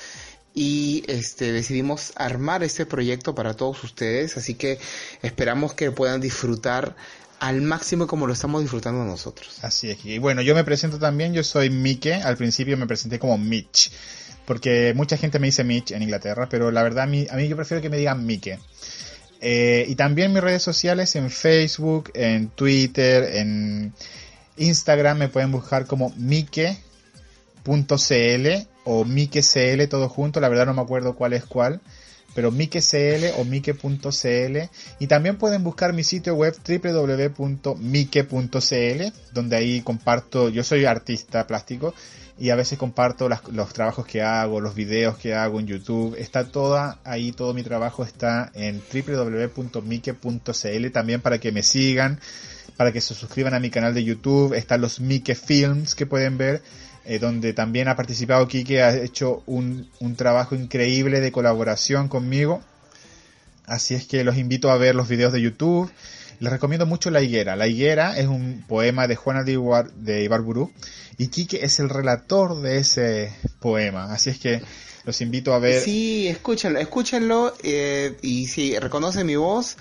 y 0.55 1.05
este 1.07 1.53
decidimos 1.53 2.13
armar 2.17 2.65
este 2.65 2.87
proyecto 2.87 3.35
para 3.35 3.55
todos 3.55 3.85
ustedes, 3.85 4.39
así 4.39 4.55
que 4.55 4.79
esperamos 5.21 5.75
que 5.75 5.91
puedan 5.91 6.21
disfrutar 6.21 6.97
al 7.41 7.61
máximo 7.61 8.07
como 8.07 8.27
lo 8.27 8.33
estamos 8.33 8.63
disfrutando 8.63 9.05
nosotros. 9.05 9.59
Así 9.63 9.91
es. 9.91 10.05
Y 10.05 10.19
bueno, 10.19 10.41
yo 10.41 10.55
me 10.55 10.65
presento 10.65 10.99
también, 10.99 11.35
yo 11.35 11.45
soy 11.45 11.69
Mike, 11.69 12.15
al 12.15 12.39
principio 12.39 12.77
me 12.79 12.87
presenté 12.87 13.19
como 13.19 13.37
Mitch, 13.37 13.93
porque 14.47 14.93
mucha 14.95 15.17
gente 15.17 15.39
me 15.39 15.49
dice 15.49 15.65
Mitch 15.65 15.93
en 15.93 16.03
Inglaterra, 16.03 16.49
pero 16.49 16.71
la 16.71 16.83
verdad 16.83 17.05
a 17.05 17.07
mí, 17.07 17.27
yo 17.49 17.57
prefiero 17.57 17.83
que 17.83 17.91
me 17.91 17.99
digan 17.99 18.25
Mike. 18.25 18.59
Eh, 19.41 19.85
y 19.89 19.95
también 19.97 20.33
mis 20.33 20.43
redes 20.43 20.63
sociales 20.63 21.15
en 21.17 21.31
Facebook, 21.31 22.11
en 22.15 22.49
Twitter, 22.49 23.37
en 23.37 23.93
Instagram 24.57 25.19
me 25.19 25.29
pueden 25.29 25.53
buscar 25.53 25.87
como 25.87 26.13
Mike.cl 26.17 26.77
o 28.85 29.05
MikeCL 29.05 29.89
todo 29.91 30.09
junto, 30.09 30.41
la 30.41 30.49
verdad 30.49 30.67
no 30.67 30.75
me 30.75 30.83
acuerdo 30.83 31.17
cuál 31.17 31.33
es 31.33 31.45
cuál 31.45 31.81
pero 32.37 32.53
MikeCL 32.53 33.33
o 33.39 33.45
Mike.cl 33.45 34.59
y 34.99 35.07
también 35.07 35.39
pueden 35.39 35.65
buscar 35.65 35.95
mi 35.95 36.05
sitio 36.05 36.35
web 36.35 36.55
www.mike.cl 36.69 37.73
donde 39.33 39.57
ahí 39.57 39.81
comparto, 39.81 40.51
yo 40.51 40.63
soy 40.63 40.85
artista 40.85 41.47
plástico 41.47 41.95
y 42.39 42.51
a 42.51 42.57
veces 42.57 42.79
comparto 42.79 43.29
las- 43.29 43.49
los 43.49 43.73
trabajos 43.73 44.07
que 44.07 44.23
hago, 44.23 44.61
los 44.61 44.75
videos 44.75 45.17
que 45.17 45.35
hago 45.35 45.59
en 45.61 45.67
YouTube. 45.67 46.15
Está 46.19 46.45
toda 46.45 46.99
ahí, 47.05 47.33
todo 47.33 47.55
mi 47.55 47.63
trabajo 47.63 48.05
está 48.05 48.51
en 48.55 48.83
www.mike.cl 48.93 50.91
también 50.93 51.21
para 51.21 51.39
que 51.39 51.53
me 51.53 51.63
sigan, 51.63 52.21
para 52.77 52.93
que 52.93 53.01
se 53.01 53.15
suscriban 53.15 53.55
a 53.55 53.61
mi 53.61 53.71
canal 53.71 53.95
de 53.95 54.05
YouTube. 54.05 54.55
Están 54.55 54.81
los 54.81 55.01
Mike 55.01 55.35
Films 55.35 55.95
que 55.95 56.07
pueden 56.07 56.37
ver, 56.39 56.63
eh, 57.05 57.19
donde 57.19 57.53
también 57.53 57.89
ha 57.89 57.97
participado 57.97 58.47
Kike, 58.49 58.83
ha 58.83 58.95
hecho 58.97 59.43
un, 59.47 59.89
un 60.01 60.17
trabajo 60.17 60.55
increíble 60.55 61.21
de 61.21 61.33
colaboración 61.33 62.09
conmigo. 62.09 62.63
Así 63.65 63.95
es 63.95 64.07
que 64.07 64.23
los 64.25 64.37
invito 64.37 64.71
a 64.71 64.77
ver 64.77 64.95
los 64.95 65.09
videos 65.09 65.33
de 65.33 65.41
YouTube. 65.41 65.91
Les 66.39 66.53
recomiendo 66.53 66.87
mucho 66.87 67.11
La 67.11 67.23
Higuera. 67.23 67.57
La 67.57 67.67
Higuera 67.67 68.19
es 68.19 68.27
un 68.27 68.65
poema 68.67 69.07
de 69.07 69.17
Juana 69.17 69.43
de, 69.43 69.53
Ibar, 69.53 69.91
de 69.93 70.25
Ibarburu 70.25 70.71
y 71.19 71.29
Quique 71.29 71.65
es 71.65 71.79
el 71.81 71.89
relator 71.89 72.61
de 72.61 72.79
ese 72.79 73.33
poema. 73.61 74.13
Así 74.13 74.31
es 74.31 74.39
que 74.39 74.61
los 75.05 75.21
invito 75.21 75.55
a 75.55 75.59
ver. 75.59 75.81
Sí, 75.81 76.29
escúchenlo, 76.29 76.79
escúchenlo 76.79 77.55
eh, 77.63 78.17
y 78.23 78.49
si 78.49 78.79
reconocen 78.79 79.27
mi 79.27 79.37
voz, 79.37 79.77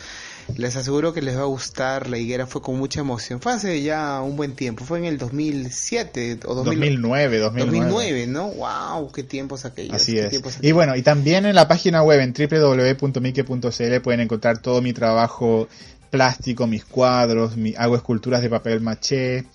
les 0.55 0.75
aseguro 0.75 1.13
que 1.13 1.21
les 1.21 1.35
va 1.35 1.41
a 1.41 1.45
gustar. 1.45 2.09
La 2.09 2.17
higuera 2.17 2.45
fue 2.47 2.61
con 2.61 2.77
mucha 2.77 3.01
emoción. 3.01 3.41
Fue 3.41 3.51
hace 3.51 3.81
ya 3.81 4.21
un 4.21 4.37
buen 4.37 4.53
tiempo, 4.53 4.85
fue 4.85 4.99
en 4.99 5.05
el 5.05 5.17
2007 5.17 6.39
o 6.45 6.55
2000 6.55 6.79
2009, 6.79 7.39
2009. 7.39 7.89
2009, 7.89 8.27
¿no? 8.27 8.47
¡Wow! 8.49 9.11
¡Qué 9.11 9.23
tiempos 9.23 9.65
aquellos! 9.65 9.95
Así 9.95 10.17
es. 10.17 10.29
tiempos 10.29 10.53
Y 10.53 10.57
aquellos. 10.57 10.75
bueno, 10.75 10.95
y 10.95 11.01
también 11.01 11.45
en 11.45 11.55
la 11.55 11.67
página 11.67 12.03
web 12.03 12.21
en 12.21 12.33
www.mike.cl 12.33 14.01
pueden 14.01 14.19
encontrar 14.21 14.59
todo 14.59 14.81
mi 14.81 14.93
trabajo 14.93 15.67
plástico, 16.15 16.65
mis 16.65 16.85
cuadros, 16.85 17.53
hago 17.77 17.95
esculturas 17.95 18.41
de 18.41 18.49
papel 18.49 18.79
maché. 18.81 19.45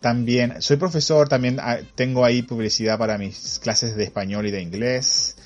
También 0.00 0.62
soy 0.62 0.76
profesor, 0.76 1.28
también 1.28 1.58
ah, 1.60 1.78
tengo 1.94 2.24
ahí 2.24 2.42
publicidad 2.42 2.98
para 2.98 3.18
mis 3.18 3.58
clases 3.58 3.94
de 3.96 4.04
español 4.04 4.46
y 4.46 4.50
de 4.50 4.62
inglés. 4.62 5.36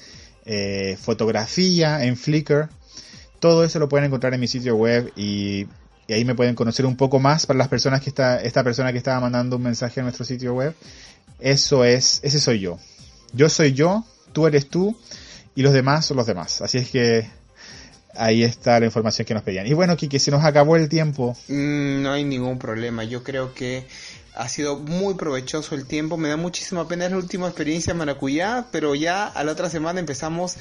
eh, 0.45 0.97
fotografía 1.01 2.05
en 2.05 2.17
Flickr. 2.17 2.69
Todo 3.41 3.65
eso 3.65 3.79
lo 3.79 3.89
pueden 3.89 4.07
encontrar 4.07 4.35
en 4.35 4.41
mi 4.41 4.49
sitio 4.49 4.77
web 4.77 5.13
y, 5.17 5.67
y 6.07 6.13
ahí 6.13 6.25
me 6.25 6.35
pueden 6.35 6.55
conocer 6.55 6.87
un 6.87 6.97
poco 6.97 7.19
más 7.19 7.47
para 7.47 7.59
las 7.59 7.69
personas 7.69 8.01
que 8.01 8.11
está, 8.11 8.41
esta 8.41 8.63
persona 8.63 8.93
que 8.93 8.99
estaba 8.99 9.21
mandando 9.21 9.57
un 9.57 9.63
mensaje 9.63 10.01
a 10.01 10.03
nuestro 10.05 10.25
sitio 10.25 10.55
web. 10.55 10.75
Eso 11.41 11.85
es, 11.85 12.21
ese 12.23 12.39
soy 12.39 12.61
yo. 12.61 12.79
Yo 13.33 13.49
soy 13.49 13.73
yo, 13.73 14.05
tú 14.33 14.47
eres 14.47 14.69
tú 14.69 14.97
y 15.55 15.63
los 15.63 15.73
demás 15.73 16.07
son 16.07 16.17
los 16.19 16.27
demás. 16.27 16.63
Así 16.63 16.79
es 16.79 16.91
que 16.91 17.29
ahí 18.15 18.43
está 18.43 18.79
la 18.81 18.87
información 18.87 19.27
que 19.27 19.35
nos 19.35 19.43
pedían. 19.43 19.67
Y 19.67 19.75
bueno, 19.75 19.97
Kiki, 19.97 20.19
se 20.19 20.31
nos 20.31 20.45
acabó 20.45 20.77
el 20.77 20.89
tiempo. 20.89 21.37
Mm, 21.49 22.03
no 22.03 22.13
hay 22.13 22.25
ningún 22.25 22.59
problema. 22.59 23.05
Yo 23.05 23.23
creo 23.23 23.55
que 23.55 23.87
ha 24.35 24.49
sido 24.49 24.79
muy 24.79 25.15
provechoso 25.15 25.75
el 25.75 25.87
tiempo. 25.87 26.17
Me 26.17 26.29
da 26.29 26.37
muchísima 26.37 26.89
pena. 26.89 27.07
Es 27.07 27.11
la 27.11 27.19
última 27.19 27.47
experiencia 27.47 27.93
en 27.93 27.99
Maracuyá, 27.99 28.67
pero 28.71 28.95
ya 28.95 29.27
a 29.27 29.45
la 29.45 29.53
otra 29.53 29.71
semana 29.71 30.01
empezamos 30.01 30.57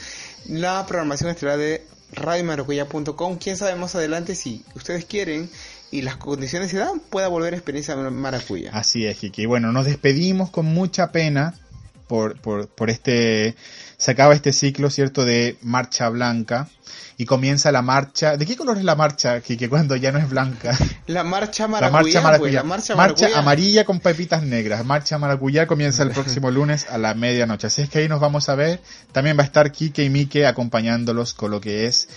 la 0.47 0.85
programación 0.85 1.29
estelar 1.29 1.57
de 1.57 1.85
radiomaracuyá.com. 2.13 3.37
Quién 3.37 3.57
sabe 3.57 3.75
más 3.75 3.95
adelante 3.95 4.35
si 4.35 4.63
ustedes 4.75 5.05
quieren 5.05 5.49
y 5.91 6.01
las 6.01 6.17
condiciones 6.17 6.71
se 6.71 6.77
dan, 6.77 6.99
pueda 6.99 7.27
volver 7.27 7.53
a 7.53 7.57
experiencia 7.57 7.95
Maracuyá. 7.95 8.71
Así 8.73 9.05
es, 9.05 9.17
Kiki. 9.17 9.45
Bueno, 9.45 9.71
nos 9.71 9.85
despedimos 9.85 10.49
con 10.49 10.65
mucha 10.65 11.11
pena 11.11 11.55
por, 12.11 12.35
por, 12.41 12.67
por 12.67 12.89
este... 12.89 13.55
Se 13.95 14.11
acaba 14.11 14.33
este 14.33 14.51
ciclo, 14.51 14.89
¿cierto?, 14.89 15.23
de 15.23 15.55
Marcha 15.61 16.09
Blanca. 16.09 16.67
Y 17.15 17.23
comienza 17.25 17.71
la 17.71 17.81
marcha... 17.81 18.35
¿De 18.35 18.45
qué 18.45 18.57
color 18.57 18.77
es 18.77 18.83
la 18.83 18.95
marcha, 18.95 19.39
Kiki, 19.39 19.69
cuando 19.69 19.95
ya 19.95 20.11
no 20.11 20.19
es 20.19 20.27
blanca? 20.29 20.77
La 21.07 21.23
marcha 21.23 21.63
La 21.63 21.89
Maracuyá. 21.89 21.91
marcha 21.91 22.01
pues, 22.01 22.23
maracuyá. 22.23 22.59
la 22.59 22.63
marcha 22.63 22.95
marcha 22.95 23.13
Maracuyá. 23.23 23.39
amarilla 23.39 23.85
con 23.85 23.99
pepitas 24.01 24.43
negras. 24.43 24.83
Marcha 24.83 25.17
maracuyá 25.19 25.67
comienza 25.67 26.03
el 26.03 26.09
próximo 26.17 26.51
lunes 26.51 26.85
a 26.89 26.97
la 26.97 27.13
medianoche. 27.13 27.67
Así 27.67 27.81
es 27.83 27.89
que 27.89 27.99
ahí 27.99 28.09
nos 28.09 28.19
vamos 28.19 28.49
a 28.49 28.55
ver. 28.55 28.81
También 29.13 29.37
va 29.37 29.43
a 29.43 29.45
estar 29.45 29.71
Kike 29.71 30.03
y 30.03 30.09
Mike 30.09 30.47
acompañándolos 30.47 31.33
con 31.33 31.51
lo 31.51 31.61
que 31.61 31.85
es 31.85 32.09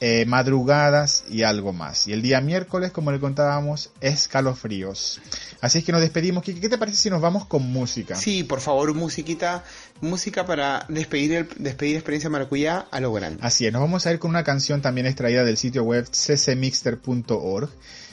eh, 0.00 0.26
madrugadas 0.26 1.24
y 1.28 1.42
algo 1.42 1.72
más. 1.72 2.06
Y 2.06 2.12
el 2.12 2.20
día 2.20 2.40
miércoles, 2.40 2.90
como 2.90 3.12
le 3.12 3.20
contábamos, 3.20 3.90
escalofríos. 4.00 5.20
Así 5.60 5.78
es 5.78 5.84
que 5.84 5.92
nos 5.92 6.02
despedimos. 6.02 6.44
Kike, 6.44 6.60
¿qué 6.60 6.68
te 6.68 6.76
parece 6.76 6.98
si 6.98 7.10
nos 7.10 7.20
vamos 7.20 7.46
con 7.46 7.62
música? 7.70 8.14
Sí, 8.14 8.44
por 8.44 8.60
favor, 8.60 8.92
musiquita, 8.94 9.64
música 10.00 10.44
para 10.44 10.84
despedir 10.88 11.32
el, 11.32 11.48
despedir 11.56 11.96
experiencia 11.96 12.28
Maracuyá 12.28 12.86
a 12.90 13.00
lo 13.00 13.12
grande. 13.12 13.38
Así 13.42 13.66
es, 13.66 13.72
nos 13.72 13.80
vamos 13.80 14.06
a 14.06 14.12
ir 14.12 14.18
con 14.18 14.30
una 14.30 14.44
canción 14.44 14.82
también 14.82 15.06
extraída 15.06 15.44
del 15.44 15.56
sitio 15.56 15.82
web 15.82 16.06
ccmixter.org. 16.10 17.70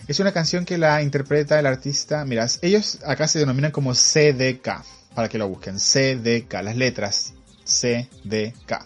Es 0.07 0.19
una 0.19 0.31
canción 0.31 0.65
que 0.65 0.77
la 0.77 1.01
interpreta 1.01 1.59
el 1.59 1.65
artista, 1.65 2.25
mira, 2.25 2.47
ellos 2.61 2.99
acá 3.05 3.27
se 3.27 3.39
denominan 3.39 3.71
como 3.71 3.93
CDK, 3.93 4.83
para 5.13 5.29
que 5.29 5.37
lo 5.37 5.47
busquen, 5.47 5.77
CDK, 5.77 6.53
las 6.63 6.75
letras 6.75 7.33
CDK. 7.65 8.85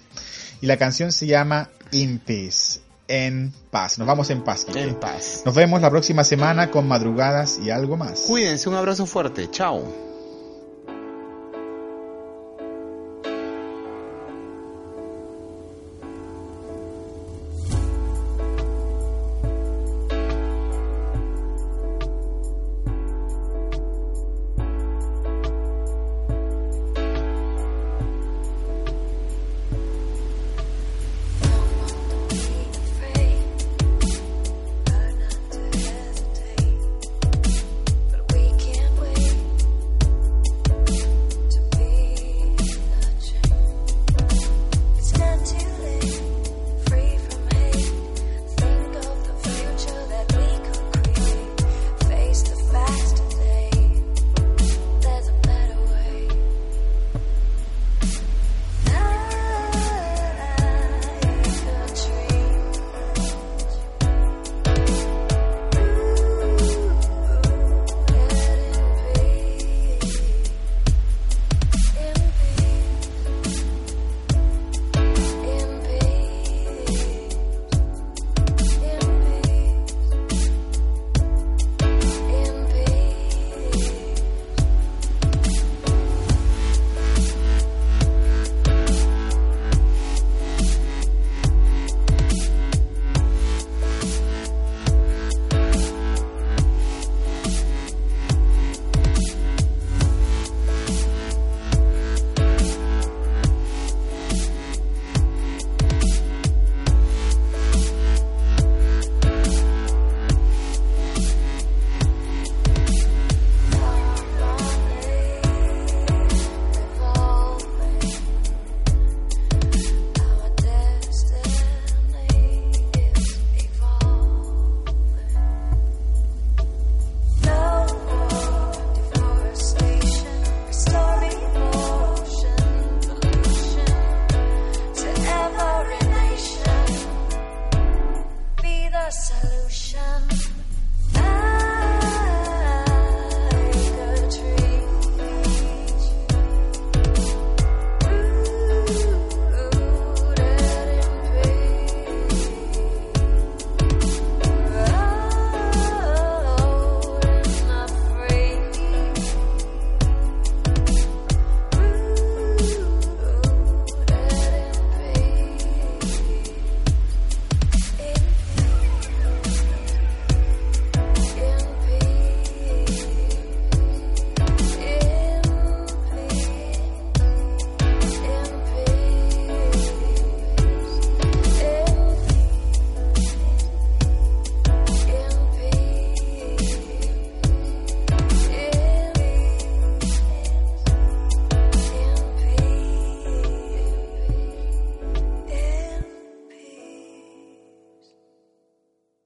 Y 0.61 0.65
la 0.65 0.77
canción 0.77 1.11
se 1.11 1.27
llama 1.27 1.69
In 1.91 2.19
Peace, 2.19 2.81
en 3.07 3.53
paz. 3.71 3.97
Nos 3.97 4.07
vamos 4.07 4.29
en 4.29 4.43
paz. 4.43 4.65
Quique. 4.65 4.81
En 4.81 4.95
paz. 4.95 5.43
Nos 5.45 5.55
vemos 5.55 5.81
la 5.81 5.89
próxima 5.89 6.23
semana 6.23 6.71
con 6.71 6.87
madrugadas 6.87 7.59
y 7.63 7.69
algo 7.69 7.97
más. 7.97 8.21
Cuídense, 8.21 8.69
un 8.69 8.75
abrazo 8.75 9.05
fuerte. 9.05 9.49
Chao. 9.49 10.06